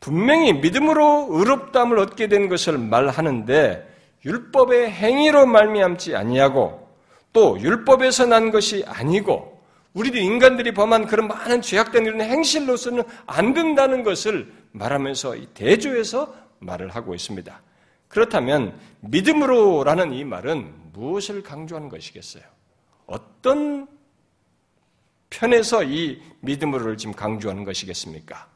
[0.00, 3.88] 분명히 믿음으로 의롭담을 얻게 된 것을 말하는데
[4.22, 6.86] 율법의 행위로 말미암지 아니하고
[7.32, 9.62] 또 율법에서 난 것이 아니고
[9.94, 17.14] 우리들 인간들이 범한 그런 많은 죄악된 이런 행실로서는 안 된다는 것을 말하면서 대조해서 말을 하고
[17.14, 17.62] 있습니다.
[18.08, 22.42] 그렇다면 믿음으로라는 이 말은 무엇을 강조하는 것이겠어요?
[23.06, 23.88] 어떤
[25.32, 28.46] 편에서 이 믿음으로를 지금 강조하는 것이겠습니까?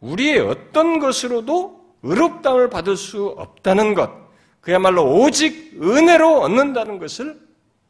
[0.00, 4.10] 우리의 어떤 것으로도 의롭다을 받을 수 없다는 것,
[4.60, 7.40] 그야말로 오직 은혜로 얻는다는 것을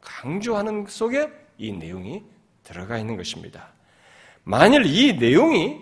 [0.01, 2.23] 강조하는 속에 이 내용이
[2.63, 3.69] 들어가 있는 것입니다.
[4.43, 5.79] 만일 이 내용이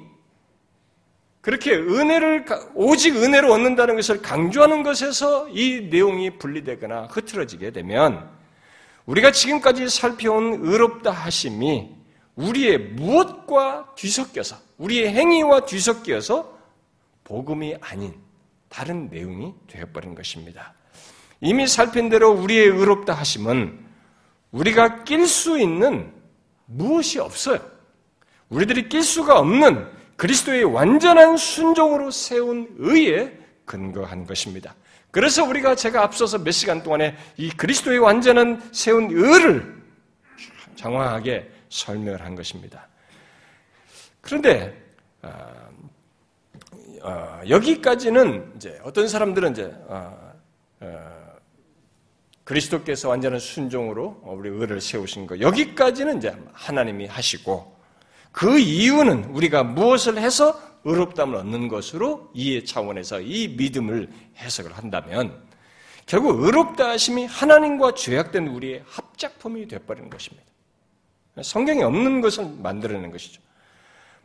[1.41, 8.29] 그렇게 은혜를 오직 은혜로 얻는다는 것을 강조하는 것에서 이 내용이 분리되거나 흐트러지게 되면
[9.07, 12.00] 우리가 지금까지 살펴온 의롭다 하심이
[12.35, 16.57] 우리의 무엇과 뒤섞여서 우리의 행위와 뒤섞여서
[17.23, 18.15] 복음이 아닌
[18.69, 20.73] 다른 내용이 되어버린 것입니다.
[21.41, 23.79] 이미 살핀 대로 우리의 의롭다 하심은
[24.51, 26.13] 우리가 낄 수 있는
[26.65, 27.59] 무엇이 없어요.
[28.49, 34.75] 우리들이 낄 수가 없는 그리스도의 완전한 순종으로 세운 의에 근거한 것입니다.
[35.09, 39.81] 그래서 우리가 제가 앞서서 몇 시간 동안에 이 그리스도의 완전한 세운 의를
[40.75, 42.88] 장황하게 설명을 한 것입니다.
[44.21, 44.79] 그런데
[45.23, 45.29] 어,
[47.01, 50.31] 어, 여기까지는 이제 어떤 사람들은 이제 어,
[52.43, 57.79] 그리스도께서 완전한 순종으로 우리 의를 세우신 거 여기까지는 이제 하나님이 하시고
[58.31, 65.41] 그 이유는 우리가 무엇을 해서 의롭담을 얻는 것으로 이해 차원에서 이 믿음을 해석을 한다면
[66.05, 70.50] 결국 의롭다 하심이 하나님과 죄악된 우리의 합작품이 되어버리는 것입니다.
[71.41, 73.41] 성경에 없는 것을 만들어내는 것이죠.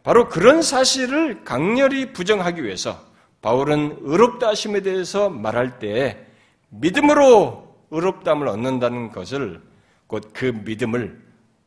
[0.03, 3.05] 바로 그런 사실을 강렬히 부정하기 위해서
[3.43, 6.27] 바울은 의롭다 하심에 대해서 말할 때
[6.69, 9.61] 믿음으로 의롭담을 얻는다는 것을
[10.07, 11.21] 곧 그 믿음을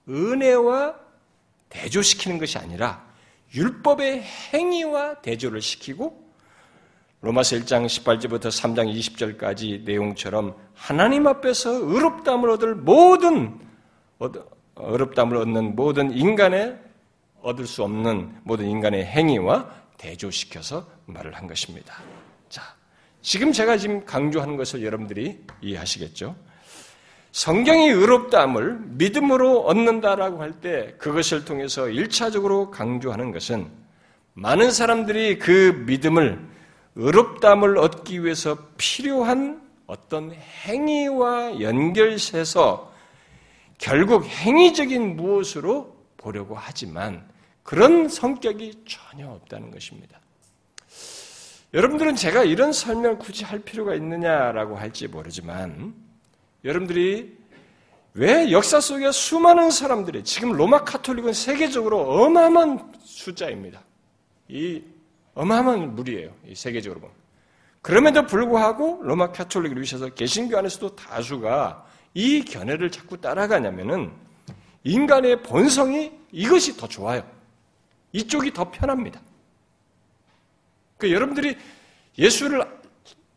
[0.07, 0.95] 은혜와
[1.69, 3.05] 대조시키는 것이 아니라
[3.53, 4.23] 율법의
[4.53, 6.29] 행위와 대조를 시키고
[7.21, 13.59] 로마서 1장 18절부터 3장 20절까지 내용처럼 하나님 앞에서 의롭담을 얻을 모든
[14.79, 16.77] 의롭담을 얻는 모든 인간의
[17.41, 21.95] 얻을 수 없는 모든 인간의 행위와 대조시켜서 말을 한 것입니다.
[22.49, 22.61] 자,
[23.21, 26.35] 지금 제가 지금 강조하는 것을 여러분들이 이해하시겠죠?
[27.31, 33.67] 성경이 의롭다함을 믿음으로 얻는다라고 할 때 그것을 통해서 1차적으로 강조하는 것은
[34.33, 36.39] 많은 사람들이 그 믿음을
[36.95, 42.88] 의롭다함을 얻기 위해서 필요한 어떤 행위와 연결해서
[43.79, 47.27] 결국 행위적인 무엇으로 보려고 하지만
[47.63, 50.19] 그런 성격이 전혀 없다는 것입니다.
[51.73, 55.93] 여러분들은 제가 이런 설명을 굳이 할 필요가 있느냐라고 할지 모르지만
[56.63, 57.37] 여러분들이
[58.15, 63.81] 왜 역사 속에 수많은 사람들이 지금 로마 카톨릭은 세계적으로 어마어마한 숫자입니다.
[64.49, 64.81] 이
[65.35, 66.33] 어마어마한 무리예요.
[66.47, 67.15] 이 세계적으로 보면.
[67.81, 74.11] 그럼에도 불구하고 로마 카톨릭을 위해서 개신교 안에서도 다수가 이 견해를 자꾸 따라가냐면은
[74.83, 77.23] 인간의 본성이 이것이 더 좋아요.
[78.11, 79.21] 이쪽이 더 편합니다.
[80.97, 81.55] 그 여러분들이
[82.17, 82.63] 예수를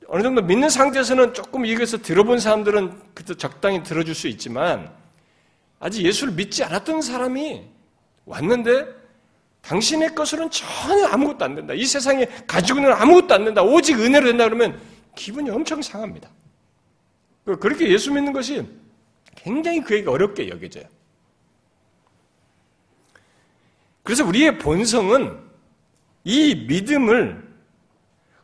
[0.08, 4.92] 어느 정도 믿는 상태에서는 조금 이것을 들어본 사람들은 그때 적당히 들어줄 수 있지만
[5.78, 7.64] 아직 예수를 믿지 않았던 사람이
[8.24, 8.86] 왔는데
[9.62, 11.72] 당신의 것으로는 전혀 아무것도 안 된다.
[11.74, 13.62] 이 세상에 가지고 있는 아무것도 안 된다.
[13.62, 14.80] 오직 은혜로 된다 그러면
[15.14, 16.28] 기분이 엄청 상합니다.
[17.44, 18.66] 그렇게 예수 믿는 것이
[19.34, 20.84] 굉장히 그에게 어렵게 여겨져요.
[24.02, 25.40] 그래서 우리의 본성은
[26.24, 27.52] 이 믿음을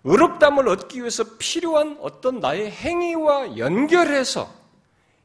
[0.04, 4.52] 의롭담을 얻기 위해서 필요한 어떤 나의 행위와 연결해서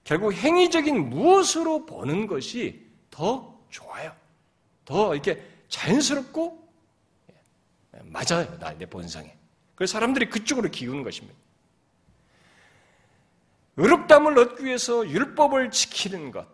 [0.04, 4.12] 결국 행위적인 무엇으로 보는 것이 더 좋아요.
[4.86, 6.62] 더 이렇게 자연스럽고
[8.04, 8.58] 맞아요.
[8.60, 9.36] 나의 본성에.
[9.76, 11.38] 그래서 사람들이 그쪽으로 기우는 것입니다.
[13.78, 16.48] 의롭담을 얻기 위해서 율법을 지키는 것,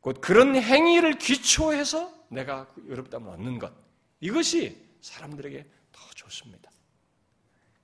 [0.00, 3.72] 곧 그런 행위를 기초해서 내가 의롭담을 얻는 것,
[4.20, 6.70] 이것이 사람들에게 더 좋습니다.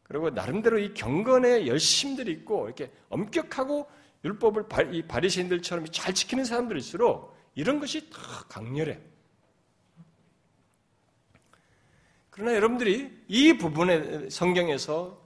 [0.03, 3.89] 그리고 나름대로 이 경건의 열심들이 있고 이렇게 엄격하고
[4.25, 8.99] 율법을 이 바리새인들처럼 잘 지키는 사람들일수록 이런 것이 더 강렬해.
[12.31, 15.20] 그러나 여러분들이 이 부분에 성경에서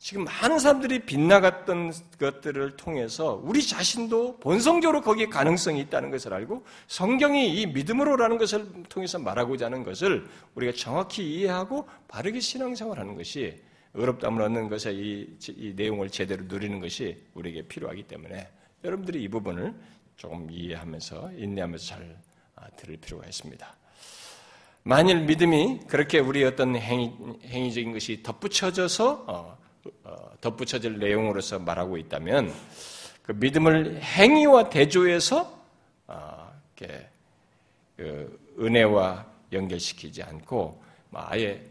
[0.00, 7.60] 지금 많은 사람들이 빗나갔던 것들을 통해서 우리 자신도 본성적으로 거기에 가능성이 있다는 것을 알고 성경이
[7.60, 13.60] 이 믿음으로라는 것을 통해서 말하고자 하는 것을 우리가 정확히 이해하고 바르게 신앙생활하는 것이
[13.92, 18.48] 의롭다을 얻는 것에 이, 이 내용을 제대로 누리는 것이 우리에게 필요하기 때문에
[18.82, 19.74] 여러분들이 이 부분을
[20.16, 22.16] 조금 이해하면서 인내하면서 잘
[22.56, 23.76] 아, 들을 필요가 있습니다.
[24.82, 27.12] 만일 믿음이 그렇게 우리 어떤 행위,
[27.44, 29.60] 행위적인 것이 덧붙여져서 어, 어,
[30.40, 32.52] 덧붙여질 내용으로서 말하고 있다면
[33.22, 35.60] 그 믿음을 행위와 대조해서
[36.06, 37.08] 어, 이렇게
[37.96, 41.64] 그 은혜와 연결시키지 않고 뭐 아예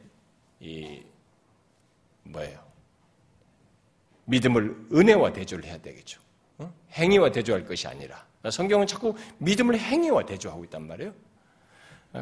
[0.60, 1.02] 이
[2.24, 2.60] 뭐예요?
[4.26, 6.22] 믿음을 은혜와 대조를 해야 되겠죠.
[6.60, 6.72] 어?
[6.92, 11.14] 행위와 대조할 것이 아니라 성경은 자꾸 믿음을 행위와 대조하고 있단 말이에요.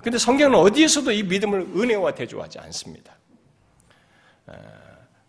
[0.03, 3.15] 근데 성경은 어디에서도 이 믿음을 은혜와 대조하지 않습니다.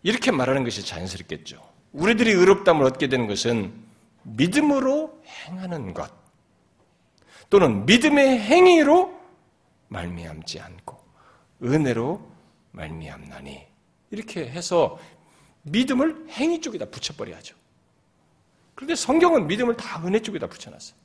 [0.03, 1.61] 이렇게 말하는 것이 자연스럽겠죠.
[1.91, 3.73] 우리들이 의롭담을 얻게 되는 것은
[4.23, 6.11] 믿음으로 행하는 것
[7.49, 9.19] 또는 믿음의 행위로
[9.87, 11.03] 말미암지 않고
[11.63, 12.21] 은혜로
[12.71, 13.65] 말미암나니
[14.11, 14.99] 이렇게 해서
[15.63, 17.55] 믿음을 행위 쪽에다 붙여버려야죠.
[18.75, 20.97] 그런데 성경은 믿음을 다 은혜 쪽에다 붙여놨어요.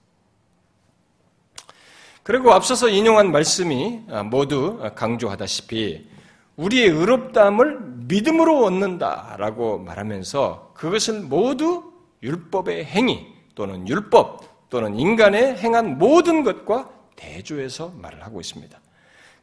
[2.22, 6.08] 그리고 앞서서 인용한 말씀이 모두 강조하다시피
[6.56, 16.42] 우리의 의롭다함을 믿음으로 얻는다라고 말하면서 그것을 모두 율법의 행위 또는 율법 또는 인간의 행한 모든
[16.42, 18.78] 것과 대조해서 말을 하고 있습니다.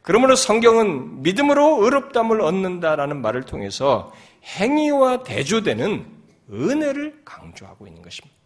[0.02, 4.12] 그러므로 성경은 믿음으로 의롭담을 얻는다라는 말을 통해서
[4.44, 6.04] 행위와 대조되는
[6.52, 8.36] 은혜를 강조하고 있는 것입니다.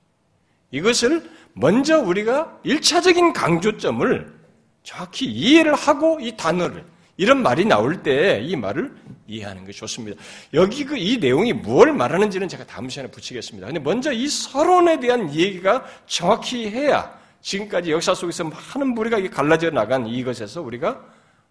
[0.70, 4.36] 이것을 먼저 우리가 일차적인 강조점을
[4.82, 6.84] 정확히 이해를 하고 이 단어를
[7.16, 8.94] 이런 말이 나올 때 이 말을
[9.26, 10.20] 이해하는 것이 좋습니다.
[10.54, 13.66] 여기 그 이 내용이 무엇을 말하는지는 제가 다음 시간에 붙이겠습니다.
[13.66, 20.06] 근데 먼저 이 서론에 대한 얘기가 정확히 해야 지금까지 역사 속에서 많은 무리가 갈라져 나간
[20.06, 21.00] 이것에서 우리가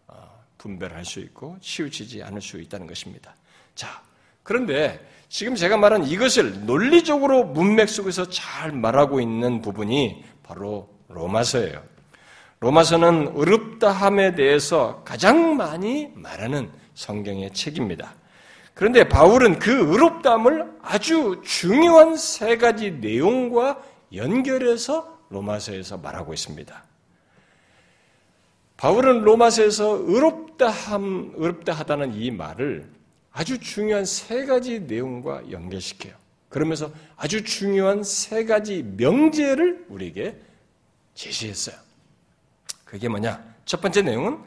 [0.08, 3.36] 어, 분별할 수 있고 치우치지 않을 수 있다는 것입니다.
[3.76, 4.02] 자,
[4.44, 5.00] 그런데
[5.30, 11.95] 지금 제가 말한 이것을 논리적으로 문맥 속에서 잘 말하고 있는 부분이 바로 로마서예요.
[12.66, 18.16] 로마서는 의롭다함에 대해서 가장 많이 말하는 성경의 책입니다.
[18.74, 23.84] 그런데 바울은 그 의롭다함을 아주 중요한 세 가지 내용과
[24.16, 26.84] 연결해서 로마서에서 말하고 있습니다.
[28.78, 32.90] 바울은 로마서에서 의롭다함, 의롭다 하다는 이 말을
[33.32, 36.16] 아주 중요한 세 가지 내용과 연결시켜요.
[36.50, 40.36] 그러면서 아주 중요한 세 가지 명제를 우리에게
[41.14, 41.85] 제시했어요.
[42.86, 43.44] 그게 뭐냐?
[43.66, 44.40] 첫 번째 내용은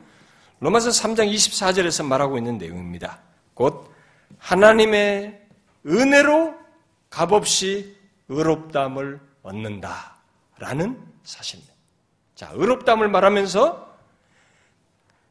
[0.60, 3.20] 로마서 3장 24절에서 말하고 있는 내용입니다.
[3.54, 3.92] 곧
[4.38, 5.46] 하나님의
[5.86, 6.54] 은혜로
[7.10, 7.96] 값없이
[8.28, 11.74] 의롭담을 얻는다라는 사실입니다.
[12.34, 13.96] 자, 의롭담을 말하면서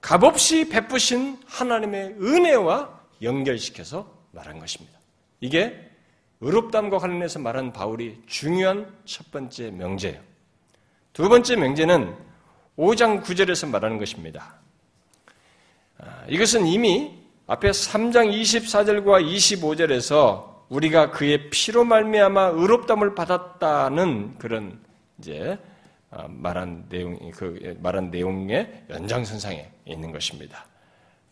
[0.02, 4.98] 값없이 베푸신 하나님의 은혜와 연결시켜서 말한 것입니다.
[5.40, 5.90] 이게
[6.42, 10.22] 의롭담과 관련해서 말한 바울이 중요한 첫 번째 명제예요.
[11.14, 12.27] 두 번째 명제는
[12.78, 14.56] 5장 9절에서 말하는 것입니다.
[15.98, 24.80] 아, 이것은 이미 앞에 3장 24절과 25절에서 우리가 그의 피로 말미암아 의롭담을 받았다는 그런
[25.18, 25.58] 이제
[26.12, 30.66] 아, 말한 내용 그 말한 내용의 연장선상에 있는 것입니다.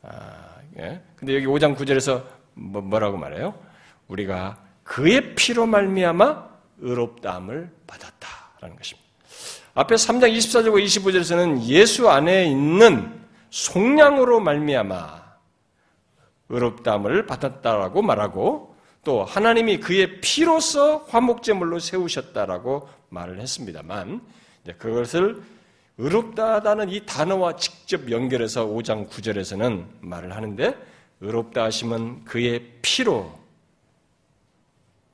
[0.02, 1.02] 아, 예.
[1.16, 3.54] 근데 여기 5장 9절에서 뭐, 뭐라고 말해요?
[4.08, 9.05] 우리가 그의 피로 말미암아 의롭다함을 받았다라는 것입니다.
[9.78, 13.14] 앞에 3장 24절과 25절에서는 예수 안에 있는
[13.50, 15.26] 속량으로 말미암아
[16.48, 18.74] 의롭다함을 받았다라고 말하고
[19.04, 24.22] 또 하나님이 그의 피로서 화목제물로 세우셨다라고 말을 했습니다만
[24.78, 25.44] 그것을
[25.98, 30.74] 의롭다다는 이 단어와 직접 연결해서 5장 9절에서는 말을 하는데
[31.20, 33.38] 의롭다 하심은 그의 피로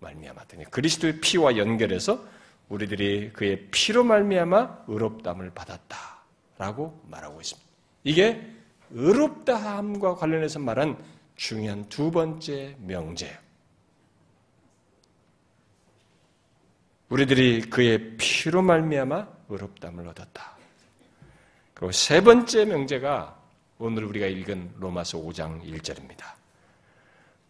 [0.02, 2.24] 말미암았더니 그리스도의 피와 연결해서
[2.72, 7.70] 우리들이 그의 피로 말미암아 의롭담을 받았다라고 말하고 있습니다.
[8.06, 8.50] 이게
[8.92, 10.98] 의롭다함과 관련해서 말한
[11.36, 13.38] 중요한 두 번째 명제예요.
[17.10, 20.56] 우리들이 그의 피로 말미암아 의롭담을 얻었다.
[21.74, 23.38] 그리고 세 번째 명제가
[23.80, 26.24] 오늘 우리가 읽은 로마서 5장 1절입니다.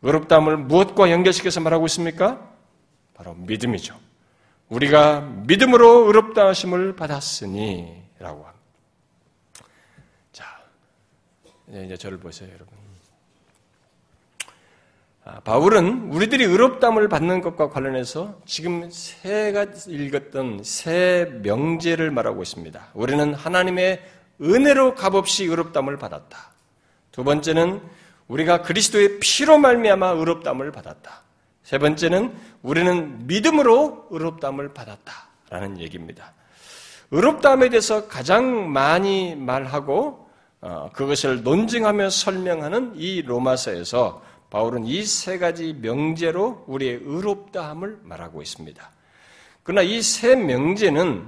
[0.01, 2.49] 의롭담을 무엇과 연결시켜서 말하고 있습니까?
[3.13, 4.10] 바로 믿음이죠.
[4.71, 8.57] 우리가 믿음으로 의롭다 하심을 받았으니 라고 합니다.
[10.31, 10.45] 자,
[11.69, 12.67] 이제 저를 보세요, 여러분.
[15.23, 22.87] 아, 바울은 우리들이 의롭담을 받는 것과 관련해서 지금 세 가지 읽었던 세 명제를 말하고 있습니다.
[22.93, 24.01] 우리는 하나님의
[24.41, 26.51] 은혜로 값없이 의롭담을 받았다.
[27.11, 27.81] 두 번째는
[28.29, 31.23] 우리가 그리스도의 피로 말미암아 의롭담을 받았다.
[31.63, 36.33] 세 번째는 우리는 믿음으로 의롭담을 받았다라는 얘기입니다.
[37.11, 40.29] 의롭담에 대해서 가장 많이 말하고
[40.61, 48.91] 어, 그것을 논증하며 설명하는 이 로마서에서 바울은 이 세 가지 명제로 우리의 의롭다함을 말하고 있습니다.
[49.63, 51.27] 그러나 이 세 명제는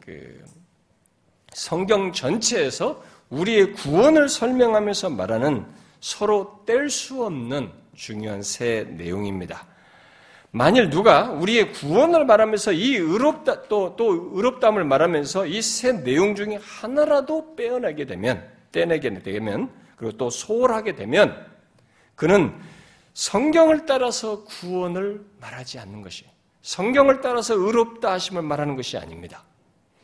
[0.00, 0.44] 그
[1.52, 5.66] 성경 전체에서 우리의 구원을 설명하면서 말하는
[6.00, 9.66] 서로 뗄 수 없는 중요한 세 내용입니다.
[10.50, 16.58] 만일 누가 우리의 구원을 말하면서 이 의롭다 또 또 의롭담을 말하면서 이 세 내용 중에
[16.62, 21.46] 하나라도 빼어나게 되면 떼내게 되면 그리고 또 소홀하게 되면
[22.14, 22.54] 그는
[23.14, 26.24] 성경을 따라서 구원을 말하지 않는 것이
[26.62, 29.44] 성경을 따라서 의롭다 하심을 말하는 것이 아닙니다.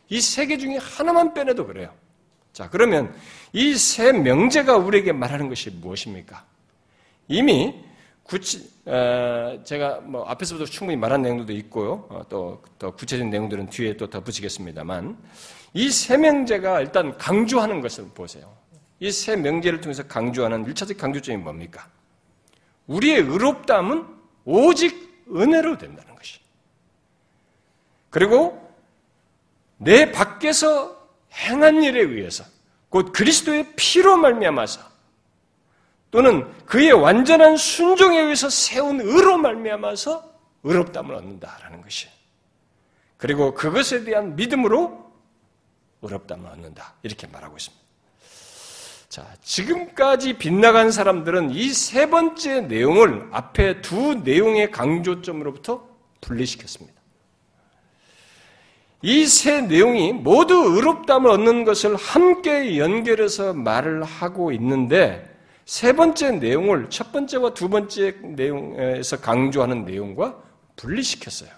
[0.08, 1.94] 이 세 개 중에 하나만 빼내도 그래요.
[2.52, 3.14] 자, 그러면
[3.52, 6.44] 이 세 명제가 우리에게 말하는 것이 무엇입니까?
[7.30, 7.72] 이미
[8.24, 12.06] 구치, 어, 제가 뭐 앞에서부터 충분히 말한 내용들도 있고요.
[12.10, 15.16] 어, 또더 구체적인 내용들은 뒤에 또더 붙이겠습니다만
[15.74, 18.52] 이 세 명제가 일단 강조하는 것을 보세요.
[18.98, 21.88] 이 세 명제를 통해서 강조하는 일차적 강조점이 뭡니까?
[22.88, 24.04] 우리의 의롭담은
[24.44, 26.40] 오직 은혜로 된다는 것이.
[28.10, 28.60] 그리고
[29.76, 30.98] 내 밖에서
[31.32, 32.42] 행한 일에 의해서
[32.88, 34.89] 곧 그리스도의 피로 말미암아서
[36.10, 40.30] 또는 그의 완전한 순종에 의해서 세운 의로 말미암아서
[40.64, 42.08] 의롭담을 얻는다라는 것이.
[43.16, 45.10] 그리고 그것에 대한 믿음으로
[46.02, 46.94] 의롭담을 얻는다.
[47.02, 47.80] 이렇게 말하고 있습니다.
[49.08, 55.86] 자, 지금까지 빗나간 사람들은 이 세 번째 내용을 앞에 두 내용의 강조점으로부터
[56.20, 57.00] 분리시켰습니다.
[59.02, 65.26] 이 세 내용이 모두 의롭담을 얻는 것을 함께 연결해서 말을 하고 있는데
[65.70, 70.36] 세 번째 내용을 첫 번째와 두 번째 내용에서 강조하는 내용과
[70.74, 71.48] 분리시켰어요.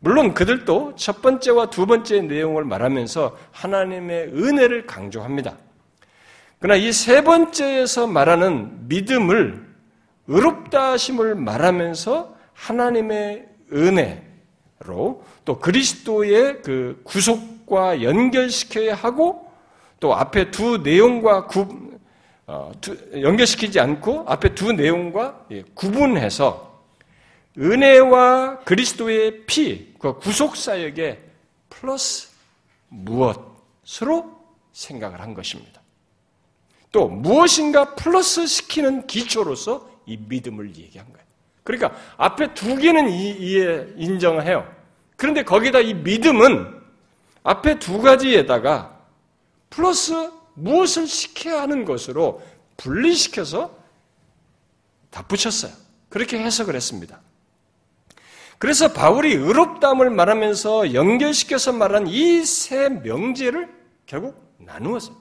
[0.00, 5.54] 물론 그들도 첫 번째와 두 번째 내용을 말하면서 하나님의 은혜를 강조합니다.
[6.58, 9.64] 그러나 이 세 번째에서 말하는 믿음을
[10.26, 19.48] 의롭다 하심을 말하면서 하나님의 은혜로 또 그리스도의 그 구속과 연결시켜야 하고
[20.00, 21.46] 또 앞에 두 내용과
[23.12, 26.82] 연결시키지 않고 앞에 두 내용과 예, 구분해서
[27.58, 31.18] 은혜와 그리스도의 피, 그 구속 사역에
[31.68, 32.28] 플러스
[32.88, 34.38] 무엇으로
[34.72, 35.82] 생각을 한 것입니다.
[36.90, 41.26] 또 무엇인가 플러스 시키는 기초로서 이 믿음을 얘기한 거예요.
[41.64, 44.66] 그러니까 앞에 두 개는 이해 인정을 해요.
[45.16, 46.80] 그런데 거기다 이 믿음은
[47.42, 48.98] 앞에 두 가지에다가
[49.68, 52.42] 플러스 무엇을 시켜야 하는 것으로
[52.76, 53.76] 분리시켜서
[55.10, 55.72] 다 붙였어요.
[56.08, 57.20] 그렇게 해석을 했습니다.
[58.58, 63.68] 그래서 바울이 의롭담을 말하면서 연결시켜서 말한 이 세 명제를
[64.06, 65.16] 결국 나누었어요.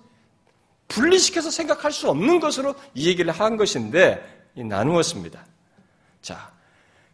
[0.88, 5.45] 분리시켜서 생각할 수 없는 것으로 이 얘기를 한 것인데 나누었습니다.
[6.21, 6.51] 자,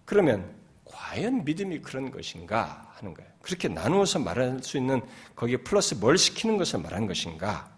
[0.06, 0.54] 그러면
[0.86, 3.30] 과연 믿음이 그런 것인가 하는 거예요.
[3.42, 5.02] 그렇게 나누어서 말할 수 있는
[5.36, 7.73] 거기에 플러스 뭘 시키는 것을 말한 것인가?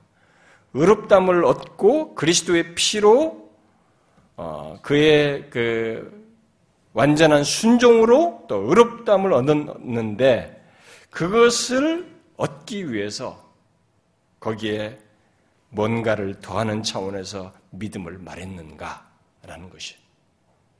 [0.75, 3.49] 의롭담을 얻고 그리스도의 피로
[4.35, 6.25] 어, 그의 그
[6.91, 10.63] 완전한 순종으로 또 의롭담을 얻었는데
[11.09, 13.53] 그것을 얻기 위해서
[14.41, 14.99] 거기에
[15.69, 19.95] 뭔가를 더하는 차원에서 믿음을 말했는가라는 것이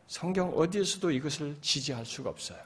[0.08, 2.60] 성경 어디에서도 이것을 지지할 수가 없어요.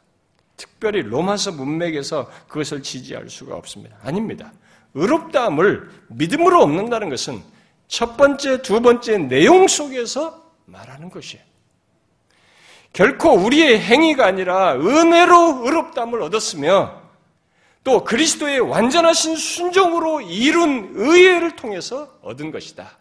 [0.58, 3.98] 특별히 로마서 문맥에서 그것을 지지할 수가 없습니다.
[4.02, 4.52] 아닙니다.
[4.94, 7.42] 의롭다함을 믿음으로 얻는다는 것은
[7.88, 11.44] 첫 번째, 두 번째 내용 속에서 말하는 것이에요.
[12.94, 17.00] 결코 우리의 행위가 아니라 은혜로 의롭다함을 얻었으며
[17.84, 22.98] 또 그리스도의 완전하신 순종으로 이룬 의회를 통해서 얻은 것이다.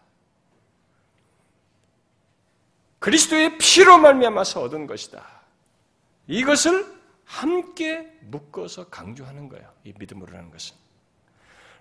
[2.99, 5.25] 그리스도의 피로 말미암아서 얻은 것이다.
[6.27, 6.87] 이것을
[7.25, 9.71] 함께 묶어서 강조하는 거예요.
[9.85, 10.77] 이 믿음으로라는 것은.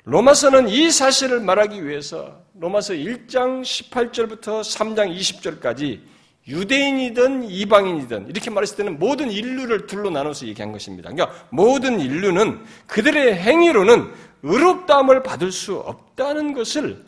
[0.08, 6.00] 로마서는 이 사실을 말하기 위해서 로마서 1장 18절부터 3장 20절까지
[6.48, 11.12] 유대인이든 이방인이든 이렇게 말했을 때는 모든 인류를 둘로 나눠서 얘기한 것입니다.
[11.12, 17.04] 그러니까 모든 인류는 그들의 행위로는 의롭다함을 받을 수 없다는 것을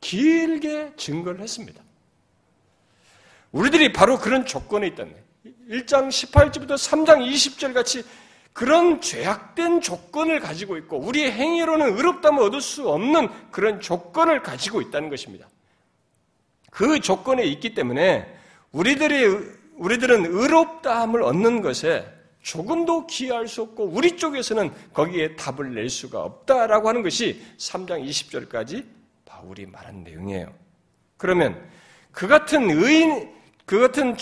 [0.00, 1.82] 길게 증거를 했습니다.
[3.50, 5.24] 우리들이 바로 그런 조건에 있다는 거예요.
[5.70, 8.04] 1장 18절부터 3장 20절 같이
[8.54, 15.10] 그런 죄악된 조건을 가지고 있고 우리의 행위로는 의롭다함을 얻을 수 없는 그런 조건을 가지고 있다는
[15.10, 15.48] 것입니다.
[16.70, 18.32] 그 조건에 있기 때문에
[18.70, 19.26] 우리들이
[19.76, 22.08] 우리들은 의롭다함을 얻는 것에
[22.42, 28.86] 조금도 기여할 수 없고 우리 쪽에서는 거기에 답을 낼 수가 없다라고 하는 것이 3장 20절까지
[29.24, 30.52] 바울이 말한 내용이에요.
[31.16, 31.60] 그러면
[32.12, 33.34] 그 같은 의인
[33.66, 34.14] 그 같은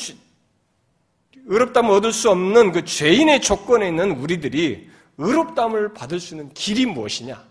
[1.46, 7.44] 의롭담을 얻을 수 없는 그 죄인의 조건에 있는 우리들이 의롭담을 받을 수 있는 길이 무엇이냐?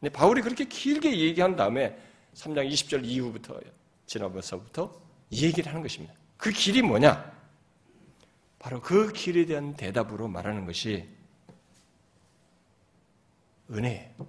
[0.00, 1.96] 근데 바울이 그렇게 길게 얘기한 다음에
[2.34, 3.60] 3장 20절 이후부터
[4.06, 4.92] 지난번서부터
[5.32, 6.14] 얘기를 하는 것입니다.
[6.36, 7.32] 그 길이 뭐냐?
[8.58, 11.04] 바로 그 길에 대한 대답으로 말하는 것이
[13.70, 14.26] 은혜예요.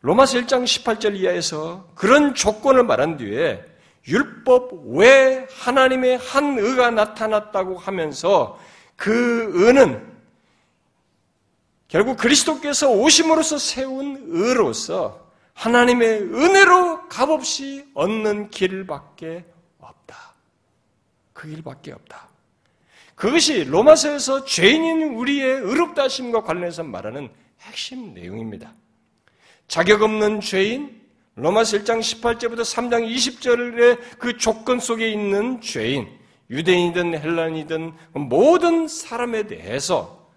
[0.00, 3.64] 로마서 1장 18절 이하에서 그런 조건을 말한 뒤에
[4.08, 8.58] 율법 외 하나님의 한 의가 나타났다고 하면서
[8.94, 10.14] 그 의는
[11.88, 19.44] 결국 그리스도께서 오심으로써 세운 의로서 하나님의 은혜로 값없이 얻는 길밖에
[19.78, 20.34] 없다.
[21.32, 22.28] 그 길밖에 없다.
[23.14, 27.30] 그것이 로마서에서 죄인인 우리의 의롭다 하심과 관련해서 말하는
[27.62, 28.74] 핵심 내용입니다.
[29.68, 30.95] 자격 없는 죄인,
[31.36, 36.08] 로마서 1장 18절부터 3장 20절의 그 조건 속에 있는 죄인,
[36.50, 40.30] 유대인이든 헬란이든 모든 사람에 대해서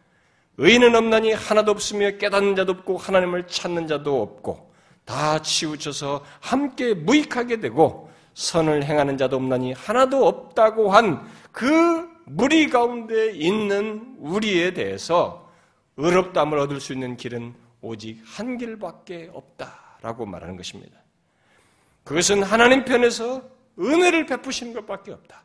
[0.58, 4.72] 의인은 없나니 하나도 없으며 깨닫는 자도 없고 하나님을 찾는 자도 없고
[5.06, 13.32] 다 치우쳐서 함께 무익하게 되고 선을 행하는 자도 없나니 하나도 없다고 한 그 무리 가운데
[13.32, 15.52] 있는 우리에 대해서
[15.98, 19.89] 의롭담을 얻을 수 있는 길은 오직 한 길밖에 없다.
[20.02, 21.00] 라고 말하는 것입니다.
[22.04, 23.44] 그것은 하나님 편에서
[23.78, 25.44] 은혜를 베푸시는 것밖에 없다.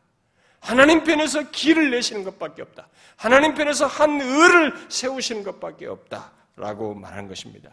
[0.60, 2.88] 하나님 편에서 길을 내시는 것밖에 없다.
[3.16, 6.32] 하나님 편에서 한 의를 세우시는 것밖에 없다.
[6.56, 7.70] 라고 말하는 것입니다.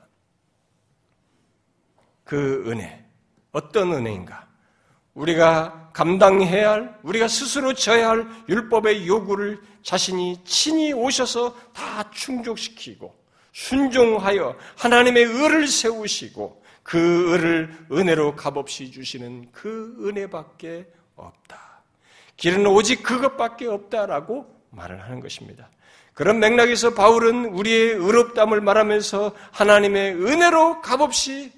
[2.24, 3.06] 그 은혜,
[3.52, 4.48] 어떤 은혜인가?
[5.14, 13.22] 우리가 감당해야 할, 우리가 스스로 져야 할 율법의 요구를 자신이 친히 오셔서 다 충족시키고
[13.52, 21.84] 순종하여 하나님의 의를 세우시고 그 을을 은혜로 값없이 주시는 그 은혜밖에 없다.
[22.38, 25.70] 길은 오직 그것밖에 없다라고 말을 하는 것입니다.
[26.14, 31.52] 그런 맥락에서 바울은 우리의 의롭담을 말하면서 하나님의 은혜로 값없이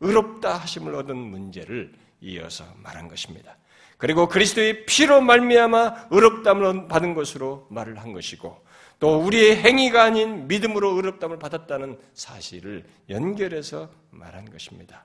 [0.00, 3.56] 의롭다 하심을 얻은 문제를 이어서 말한 것입니다.
[3.96, 8.63] 그리고 그리스도의 피로 말미암아 의롭담을 받은 것으로 말을 한 것이고
[9.04, 15.04] 또 우리의 행위가 아닌 믿음으로 의롭담을 받았다는 사실을 연결해서 말한 것입니다.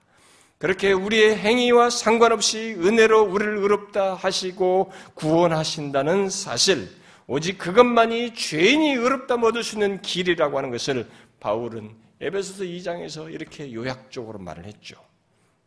[0.57, 6.87] 그렇게 우리의 행위와 상관없이 은혜로 우리를 의롭다 하시고 구원하신다는 사실,
[7.27, 11.05] 오직 그것만이 죄인이 의롭다 얻을 수 있는 길이라고 하는 것을
[11.41, 14.95] 바울은 에베소서 2장에서 이렇게 요약적으로 말을 했죠.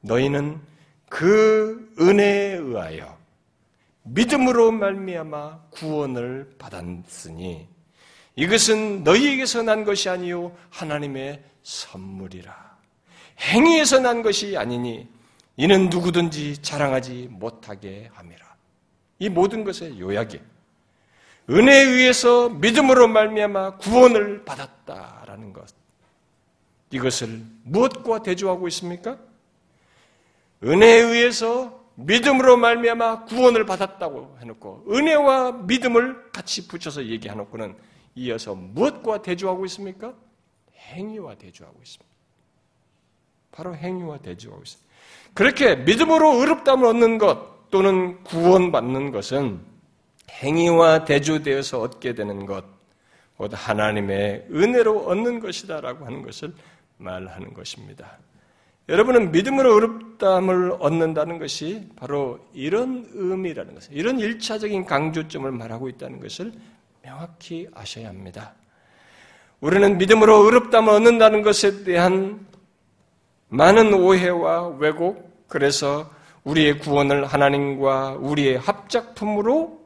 [0.01, 0.59] 너희는
[1.11, 3.19] 그 은혜에 의하여
[4.05, 7.72] 믿음으로 말미암아 구원을 받았으니
[8.37, 12.73] 이것은 너희에게서 난 것이 아니요 하나님의 선물이라.
[13.41, 15.09] 행위에서 난 것이 아니니
[15.57, 18.55] 이는 누구든지 자랑하지 못하게 함이라.
[19.19, 20.41] 이 모든 것의 요약이
[21.51, 25.67] 은혜에 의해서 믿음으로 말미암아 구원을 받았다라는 것.
[26.91, 29.19] 이것을 무엇과 대조하고 있습니까?
[30.65, 37.77] 은혜에 의해서 믿음으로 말미암아 구원을 받았다고 해놓고 은혜와 믿음을 같이 붙여서 얘기해놓고는
[38.15, 40.15] 이어서 무엇과 대조하고 있습니까?
[40.77, 42.13] 행위와 대조하고 있습니다.
[43.53, 44.93] 바로 행위와 대조하고 있습니다.
[45.35, 49.61] 그렇게 믿음으로 의롭담을 얻는 것 또는 구원받는 것은
[50.31, 52.65] 행위와 대조되어서 얻게 되는 것,
[53.37, 56.55] 곧 하나님의 은혜로 얻는 것이다라고 하는 것을
[56.99, 58.19] 말하는 것입니다.
[58.89, 66.53] 여러분은 믿음으로 의롭담을 얻는다는 것이 바로 이런 의미라는 것을, 이런 일차적인 강조점을 말하고 있다는 것을
[67.03, 68.55] 명확히 아셔야 합니다.
[69.61, 72.47] 우리는 믿음으로 의롭담을 얻는다는 것에 대한
[73.49, 76.11] 많은 오해와 왜곡, 그래서
[76.45, 79.81] 우리의 구원을 하나님과 우리의 합작품으로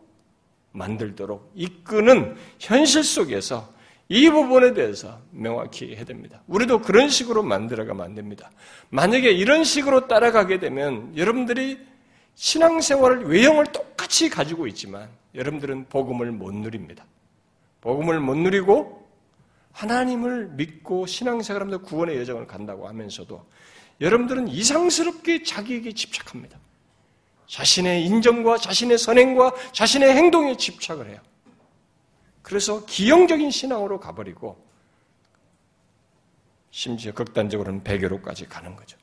[0.73, 3.75] 만들도록 이끄는 현실 속에서
[4.09, 6.43] 이 부분에 대해서 명확히 해야 됩니다.
[6.47, 8.51] 우리도 그런 식으로 만들어가면 안 됩니다.
[8.91, 11.79] 만약에 이런 식으로 따라가게 되면 여러분들이
[12.37, 17.05] 신앙생활을 외형을 똑같이 가지고 있지만 여러분들은 복음을 못 누립니다.
[17.81, 19.07] 복음을 못 누리고
[19.73, 23.45] 하나님을 믿고 신앙생활하면서 구원의 여정을 간다고 하면서도
[24.01, 26.59] 여러분들은 이상스럽게 자기에게 집착합니다.
[27.47, 31.21] 자신의 인정과 자신의 선행과 자신의 행동에 집착을 해요.
[32.43, 34.63] 그래서 기형적인 신앙으로 가버리고
[36.71, 38.99] 심지어 극단적으로는 배교로까지 가는 거죠.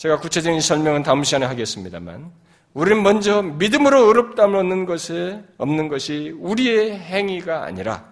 [0.00, 2.32] 제가 구체적인 설명은 다음 시간에 하겠습니다만
[2.72, 8.10] 우리는 먼저 믿음으로 어렵다을 얻는 것에 없는 것이 우리의 행위가 아니라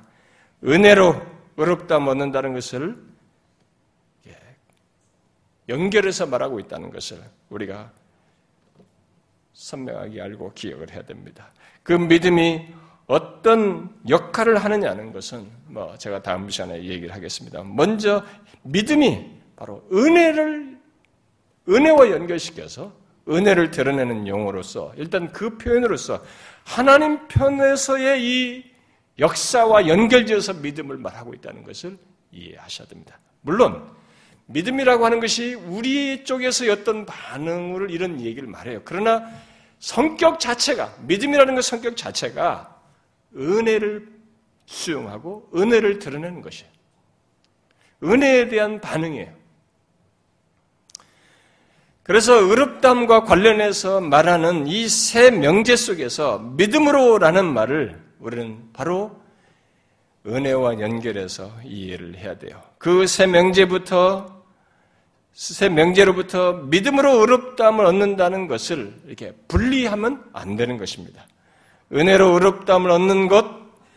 [0.62, 1.18] 은혜로
[1.56, 2.98] 어렵다을 얻는다는 것을
[5.70, 7.90] 연결해서 말하고 있다는 것을 우리가
[9.54, 11.50] 선명하게 알고 기억을 해야 됩니다.
[11.82, 12.66] 그 믿음이
[13.06, 17.62] 어떤 역할을 하느냐는 것은 뭐 제가 다음 시간에 얘기를 하겠습니다.
[17.62, 18.22] 먼저
[18.62, 20.77] 믿음이 바로 은혜를
[21.68, 22.92] 은혜와 연결시켜서
[23.28, 26.24] 은혜를 드러내는 용어로서 일단 그 표현으로서
[26.64, 28.64] 하나님 편에서의 이
[29.18, 31.98] 역사와 연결지어서 믿음을 말하고 있다는 것을
[32.32, 33.18] 이해하셔야 됩니다.
[33.42, 33.90] 물론
[34.46, 38.80] 믿음이라고 하는 것이 우리 쪽에서 어떤 반응을 이런 얘기를 말해요.
[38.84, 39.28] 그러나
[39.78, 42.80] 성격 자체가 믿음이라는 것 성격 자체가
[43.36, 44.08] 은혜를
[44.64, 46.70] 수용하고 은혜를 드러내는 것이에요.
[48.04, 49.37] 은혜에 대한 반응이에요.
[52.08, 59.20] 그래서 의롭담과 관련해서 말하는 이 세 명제 속에서 믿음으로라는 말을 우리는 바로
[60.26, 62.62] 은혜와 연결해서 이해를 해야 돼요.
[62.78, 64.38] 그 세 명제부터
[65.34, 71.26] 새 명제로부터 믿음으로 의롭다함을 얻는다는 것을 이렇게 분리하면 안 되는 것입니다.
[71.92, 73.44] 은혜로 의롭다함을 얻는 것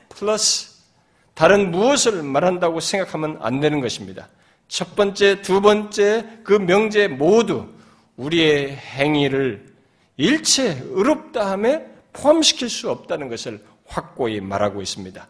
[0.10, 0.82] 플러스
[1.34, 4.28] 다른 무엇을 말한다고 생각하면 안 되는 것입니다.
[4.68, 7.68] 첫 번째, 두 번째 그 명제 모두
[8.22, 9.66] 우리의 행위를
[10.18, 15.28] 일체 의롭다함에 포함시킬 수 없다는 것을 확고히 말하고 있습니다.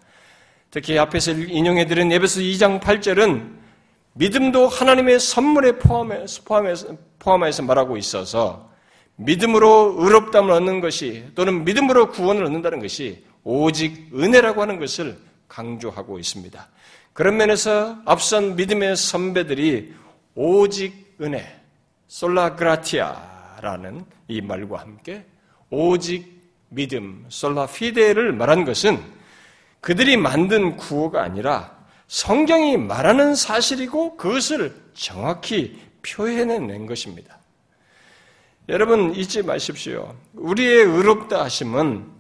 [0.71, 3.61] 특히 앞에서 인용해드린 에베소 2장 8절은
[4.13, 8.69] 믿음도 하나님의 선물에 포함해서, 포함해서, 포함해서 말하고 있어서
[9.15, 15.17] 믿음으로 의롭담을 얻는 것이 또는 믿음으로 구원을 얻는다는 것이 오직 은혜라고 하는 것을
[15.47, 16.67] 강조하고 있습니다.
[17.13, 19.93] 그런 면에서 앞선 믿음의 선배들이
[20.35, 21.61] 오직 은혜,
[22.12, 25.26] 솔라그라티아라는 이 말과 함께
[25.70, 29.01] 오직 믿음, 솔라피데를 말한 것은
[29.80, 37.39] 그들이 만든 구호가 아니라 성경이 말하는 사실이고 그것을 정확히 표현해낸 것입니다.
[38.68, 40.14] 여러분 잊지 마십시오.
[40.34, 42.12] 우리의 의롭다 하심은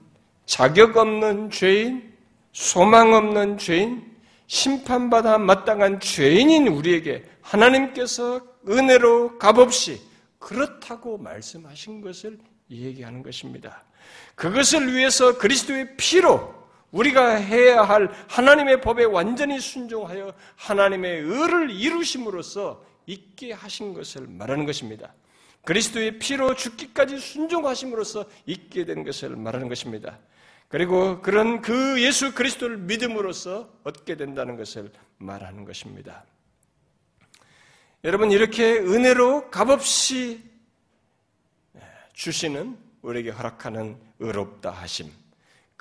[0.45, 2.13] 자격 없는 죄인,
[2.53, 4.09] 소망 없는 죄인,
[4.51, 10.01] 심판받아 마땅한 죄인인 우리에게 하나님께서 은혜로 값없이
[10.39, 12.37] 그렇다고 말씀하신 것을
[12.69, 13.85] 얘기하는 것입니다.
[14.35, 16.53] 그것을 위해서 그리스도의 피로
[16.91, 25.13] 우리가 해야 할 하나님의 법에 완전히 순종하여 하나님의 의를 이루심으로써 있게 하신 것을 말하는 것입니다.
[25.63, 30.19] 그리스도의 피로 죽기까지 순종하심으로써 있게 된 것을 말하는 것입니다.
[30.71, 36.23] 그리고 그런 그 예수 그리스도를 믿음으로써 얻게 된다는 것을 말하는 것입니다.
[38.03, 40.41] 여러분 이렇게 은혜로 값없이
[42.13, 45.11] 주시는 우리에게 허락하는 의롭다 하심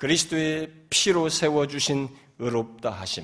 [0.01, 3.23] 그리스도의 피로 세워주신 의롭다 하심.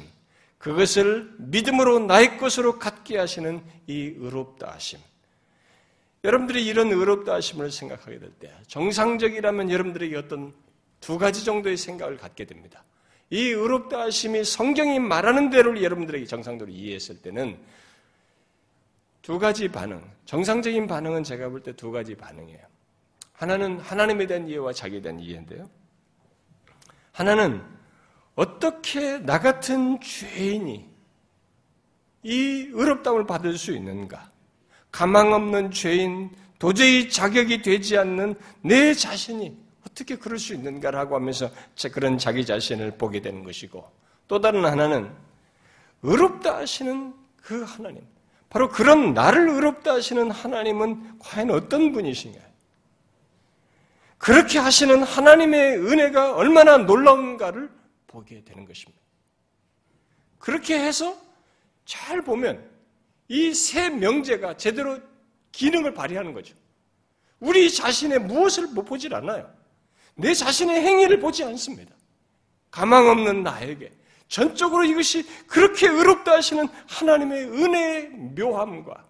[0.60, 5.00] 그것을 믿음으로 나의 것으로 갖게 하시는 이 의롭다 하심.
[6.24, 10.54] 여러분들이 이런 의롭다 하심을 생각하게 될 때, 정상적이라면 여러분들에게 어떤
[11.00, 12.84] 두 가지 정도의 생각을 갖게 됩니다.
[13.30, 17.58] 이 의롭다 하심이 성경이 말하는 대로 여러분들에게 정상적으로 이해했을 때는
[19.22, 22.62] 두 가지 반응, 정상적인 반응은 제가 볼 때 두 가지 반응이에요.
[23.34, 25.70] 하나는 하나님에 대한 이해와 자기에 대한 이해인데요.
[27.12, 27.62] 하나는
[28.36, 30.90] 어떻게 나 같은 죄인이
[32.24, 34.32] 이 의롭다움을 받을 수 있는가?
[34.92, 36.30] 가망 없는 죄인,
[36.60, 39.58] 도저히 자격이 되지 않는 내 자신이
[39.88, 41.50] 어떻게 그럴 수 있는가라고 하면서
[41.94, 43.90] 그런 자기 자신을 보게 되는 것이고
[44.28, 45.12] 또 다른 하나는
[46.04, 48.06] 의롭다 하시는 그 하나님,
[48.50, 52.40] 바로 그런 나를 의롭다 하시는 하나님은 과연 어떤 분이신가?
[54.18, 57.70] 그렇게 하시는 하나님의 은혜가 얼마나 놀라운가를
[58.08, 59.00] 보게 되는 것입니다.
[60.40, 61.16] 그렇게 해서
[61.86, 62.64] 잘 보면
[63.30, 65.00] 이 세 명제가 제대로
[65.52, 66.56] 기능을 발휘하는 거죠.
[67.40, 69.57] 우리 자신의 무엇을 못 보질 않아요.
[70.18, 71.96] 내 자신의 행위를 보지 않습니다.
[72.72, 73.92] 가망 없는 나에게
[74.28, 79.06] 전적으로 이것이 그렇게 의롭다 하시는 하나님의 은혜의 묘함과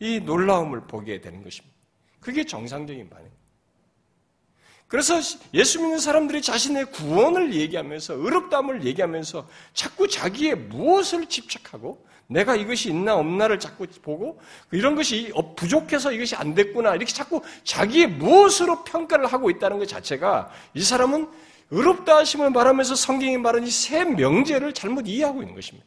[0.00, 1.76] 이 놀라움을 보게 되는 것입니다.
[2.18, 3.42] 그게 정상적인 반응입니다.
[4.88, 5.14] 그래서
[5.54, 13.14] 예수 믿는 사람들이 자신의 구원을 얘기하면서 의롭다함을 얘기하면서 자꾸 자기의 무엇을 집착하고 내가 이것이 있나
[13.16, 19.50] 없나를 자꾸 보고 이런 것이 부족해서 이것이 안 됐구나 이렇게 자꾸 자기의 무엇으로 평가를 하고
[19.50, 21.28] 있다는 것 자체가 이 사람은
[21.70, 25.86] 의롭다 하심을 말하면서 성경이 말하는 이 세 명제를 잘못 이해하고 있는 것입니다.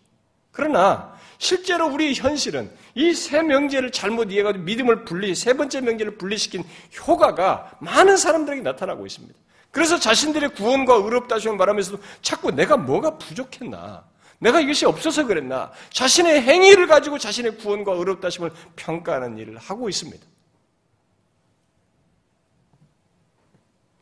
[0.52, 6.64] 그러나 실제로 우리 현실은 이 세 명제를 잘못 이해가지고 믿음을 분리, 세 번째 명제를 분리시킨
[7.08, 9.36] 효과가 많은 사람들에게 나타나고 있습니다.
[9.70, 14.06] 그래서 자신들의 구원과 의롭다 하심을 말하면서도 자꾸 내가 뭐가 부족했나,
[14.46, 20.24] 내가 이것이 없어서 그랬나, 자신의 행위를 가지고 자신의 구원과 의롭다 하심을 평가하는 일을 하고 있습니다.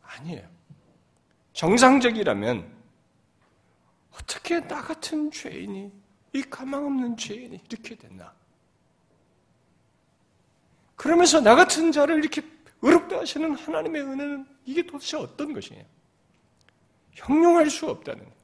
[0.02, 0.46] 아니에요.
[1.54, 2.70] 정상적이라면
[4.12, 5.90] 어떻게 나 같은 죄인이
[6.34, 8.30] 이 가망 없는 죄인이 이렇게 됐나?
[10.94, 12.42] 그러면서 나 같은 자를 이렇게
[12.82, 15.82] 의롭다 하시는 하나님의 은혜는 이게 도대체 어떤 것이냐?
[17.12, 18.43] 형용할 수 없다는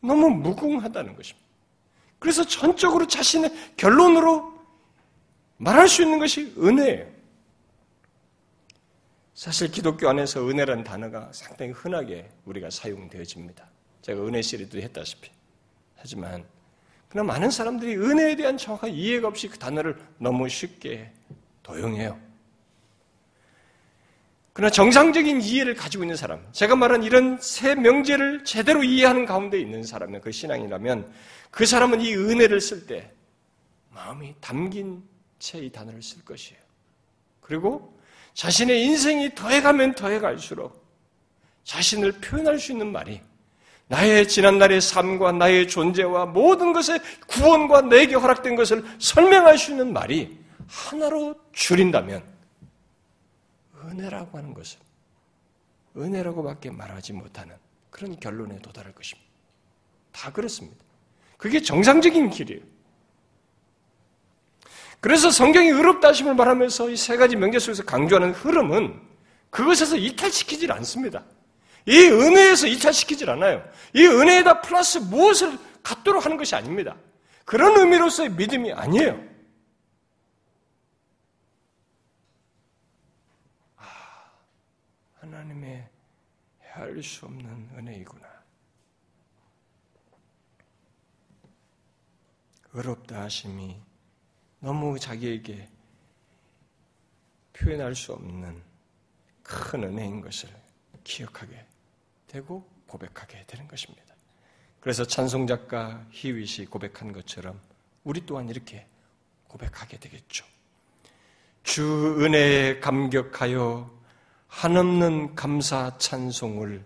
[0.00, 1.48] 너무 무궁하다는 것입니다.
[2.18, 4.52] 그래서 전적으로 자신의 결론으로
[5.56, 7.06] 말할 수 있는 것이 은혜예요.
[9.34, 13.68] 사실 기독교 안에서 은혜라는 단어가 상당히 흔하게 우리가 사용되어집니다.
[14.02, 15.30] 제가 은혜 시리도 했다시피.
[15.96, 16.44] 하지만
[17.08, 21.12] 그러나 많은 사람들이 은혜에 대한 정확한 이해가 없이 그 단어를 너무 쉽게
[21.62, 22.27] 도용해요.
[24.58, 29.84] 그러나 정상적인 이해를 가지고 있는 사람, 제가 말한 이런 세 명제를 제대로 이해하는 가운데 있는
[29.84, 31.08] 사람은 그 신앙이라면
[31.52, 33.08] 그 사람은 이 은혜를 쓸 때
[33.90, 35.00] 마음이 담긴
[35.38, 36.58] 채 이 단어를 쓸 것이에요.
[37.40, 37.96] 그리고
[38.34, 40.84] 자신의 인생이 더해가면 더해갈수록
[41.62, 43.20] 자신을 표현할 수 있는 말이
[43.86, 50.36] 나의 지난날의 삶과 나의 존재와 모든 것의 구원과 내게 허락된 것을 설명할 수 있는 말이
[50.66, 52.37] 하나로 줄인다면
[53.88, 54.78] 은혜라고 하는 것은
[55.96, 57.56] 은혜라고밖에 말하지 못하는
[57.90, 59.28] 그런 결론에 도달할 것입니다.
[60.12, 60.76] 다 그렇습니다.
[61.36, 62.62] 그게 정상적인 길이에요.
[65.00, 69.00] 그래서 성경이 의롭다 하심을 말하면서 이 세 가지 명제 속에서 강조하는 흐름은
[69.50, 71.24] 그것에서 이탈시키질 않습니다.
[71.86, 73.64] 이 은혜에서 이탈시키질 않아요.
[73.94, 76.96] 이 은혜에다 플러스 무엇을 갖도록 하는 것이 아닙니다.
[77.44, 79.18] 그런 의미로서의 믿음이 아니에요.
[83.76, 83.84] 아,
[85.20, 85.88] 하나님의
[86.78, 88.26] 헤아릴 수 없는 은혜이구나.
[92.72, 93.76] 의롭다 하심이
[94.60, 95.68] 너무 자기에게
[97.52, 98.62] 표현할 수 없는
[99.42, 100.48] 큰 은혜인 것을
[101.02, 101.66] 기억하게
[102.28, 104.14] 되고 고백하게 되는 것입니다.
[104.80, 107.60] 그래서 찬송작가 히윗이 고백한 것처럼
[108.04, 108.86] 우리 또한 이렇게
[109.48, 110.44] 고백하게 되겠죠.
[111.64, 113.97] 주 은혜에 감격하여
[114.48, 116.84] 한없는 감사 찬송을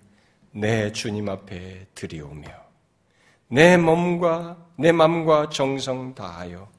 [0.52, 2.48] 내 주님 앞에 드리오며
[3.48, 6.70] 내 몸과 내 마음과 정성 다하여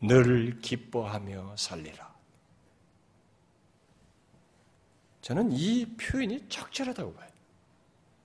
[0.00, 2.10] 늘 기뻐하며 살리라.
[5.20, 7.28] 저는 이 표현이 적절하다고 봐요.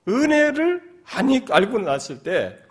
[0.08, 2.66] 은혜를 아니 알고 났을 때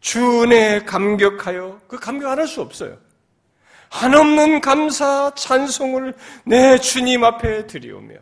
[0.00, 2.96] 주 은혜 감격하여 그 감격 안 할 수 없어요.
[3.90, 8.14] 한없는 감사 찬송을 내 주님 앞에 드리오며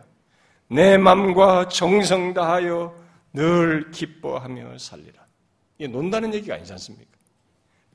[0.68, 2.94] 내 맘과 정성 다하여
[3.32, 5.24] 늘 기뻐하며 살리라.
[5.78, 7.14] 이게 논다는 얘기가 아니지 않습니까?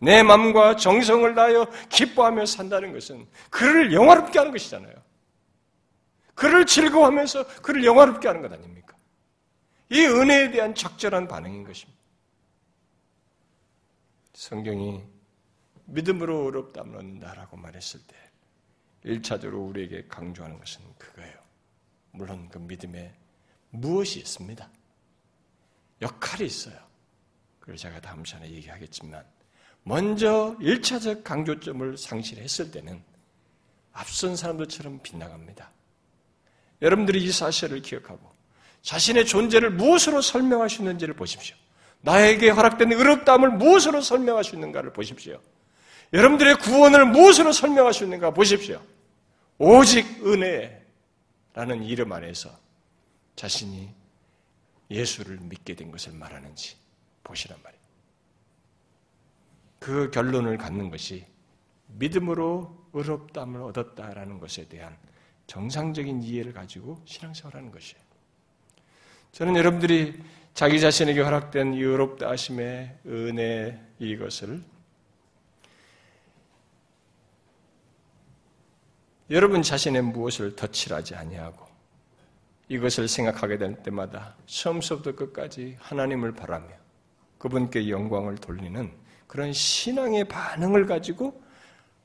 [0.01, 4.93] 내 마음과 정성을 다하여 기뻐하며 산다는 것은 그를 영화롭게 하는 것이잖아요.
[6.35, 8.95] 그를 즐거워하면서 그를 영화롭게 하는 것 아닙니까?
[9.89, 11.99] 이 은혜에 대한 적절한 반응인 것입니다.
[14.33, 15.03] 성경이
[15.85, 18.15] 믿음으로 어렵다면 얻는다라고 말했을 때
[19.05, 21.38] 1차적으로 우리에게 강조하는 것은 그거예요.
[22.11, 23.13] 물론 그 믿음에
[23.69, 24.69] 무엇이 있습니다.
[26.01, 26.75] 역할이 있어요.
[27.59, 29.23] 그걸 제가 다음 시간에 얘기하겠지만
[29.83, 33.01] 먼저 1차적 강조점을 상실했을 때는
[33.93, 35.69] 앞선 사람들처럼 빗나갑니다.
[36.81, 38.31] 여러분들이 이 사실을 기억하고
[38.81, 41.55] 자신의 존재를 무엇으로 설명할 수 있는지를 보십시오.
[42.01, 45.41] 나에게 허락된 의롭다함을 무엇으로 설명할 수 있는가를 보십시오.
[46.13, 48.81] 여러분들의 구원을 무엇으로 설명할 수 있는가 보십시오.
[49.57, 50.78] 오직 은혜
[51.59, 52.57] 라는 이름 안에서
[53.35, 53.93] 자신이
[54.89, 56.77] 예수를 믿게 된 것을 말하는지
[57.21, 57.83] 보시란 말이에요.
[59.77, 61.25] 그 결론을 갖는 것이
[61.87, 64.97] 믿음으로 의롭담을 얻었다라는 것에 대한
[65.47, 68.01] 정상적인 이해를 가지고 신앙생활하는 것이에요.
[69.33, 70.17] 저는 여러분들이
[70.53, 74.63] 자기 자신에게 허락된 의롭다 하심의 은혜 이것을
[79.31, 81.67] 여러분 자신의 무엇을 덧칠하지 아니하고
[82.67, 86.67] 이것을 생각하게 될 때마다 처음부터 끝까지 하나님을 바라며
[87.37, 88.91] 그분께 영광을 돌리는
[89.27, 91.41] 그런 신앙의 반응을 가지고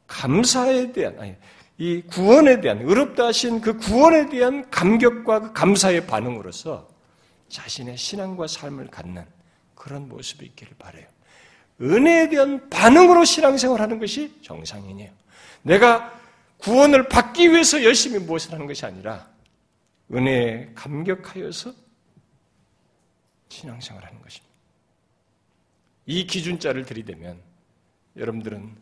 [0.07, 1.35] 감사에 대한 아니
[1.79, 6.89] 이 구원에 대한 의롭다 하신 그 구원에 대한 감격과 그 감사의 반응으로서
[7.49, 9.25] 자신의 신앙과 삶을 갖는
[9.75, 11.07] 그런 모습이 있기를 바래요.
[11.81, 15.11] 은혜에 대한 반응으로 신앙생활하는 것이 정상이에요.
[15.63, 16.24] 내가
[16.65, 19.29] 구원을 받기 위해서 열심히 무엇을 하는 것이 아니라
[20.11, 21.75] 은혜에 감격하여서
[23.51, 24.55] 신앙생활 하는 것입니다.
[26.07, 27.39] 이 기준자를 들이대면
[28.17, 28.77] 여러분들은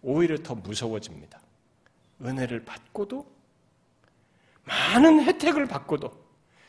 [0.00, 1.38] 오히려 더 무서워집니다.
[2.22, 3.30] 은혜를 받고도
[4.64, 6.10] 많은 혜택을 받고도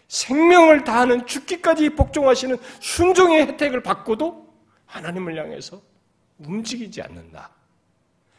[0.10, 4.54] 생명을 다하는 죽기까지 복종하시는 순종의 혜택을 받고도
[4.86, 5.82] 하나님을 향해서
[6.40, 7.52] 움직이지 않는다.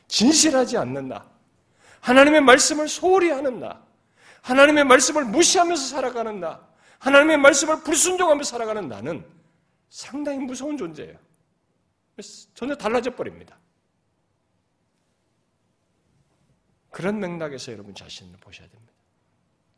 [0.09, 1.32] 진실하지 않는다.
[2.03, 3.83] 하나님의 말씀을 소홀히 하는 나.
[4.43, 6.69] 하나님의 말씀을 무시하면서 살아가는 나.
[6.99, 9.25] 하나님의 말씀을 불순종하면서 살아가는 나는
[9.89, 11.17] 상당히 무서운 존재예요.
[12.55, 13.57] 전혀 달라져 버립니다.
[16.91, 18.93] 그런 맥락에서 여러분 자신을 보셔야 됩니다.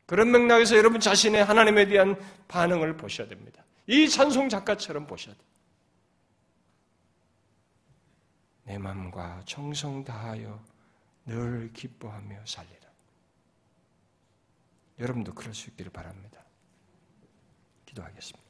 [0.06, 2.16] 그런 맥락에서 여러분 자신의 하나님에 대한
[2.48, 3.64] 반응을 보셔야 됩니다.
[3.86, 5.44] 이 찬송 작가처럼 보셔야 돼요.
[8.64, 10.73] 내 마음과 정성 다하여
[11.26, 12.88] 늘 기뻐하며 살리라.
[14.98, 16.44] 여러분도 그럴 수 있기를 바랍니다.
[17.86, 18.43] 기도하겠습니다.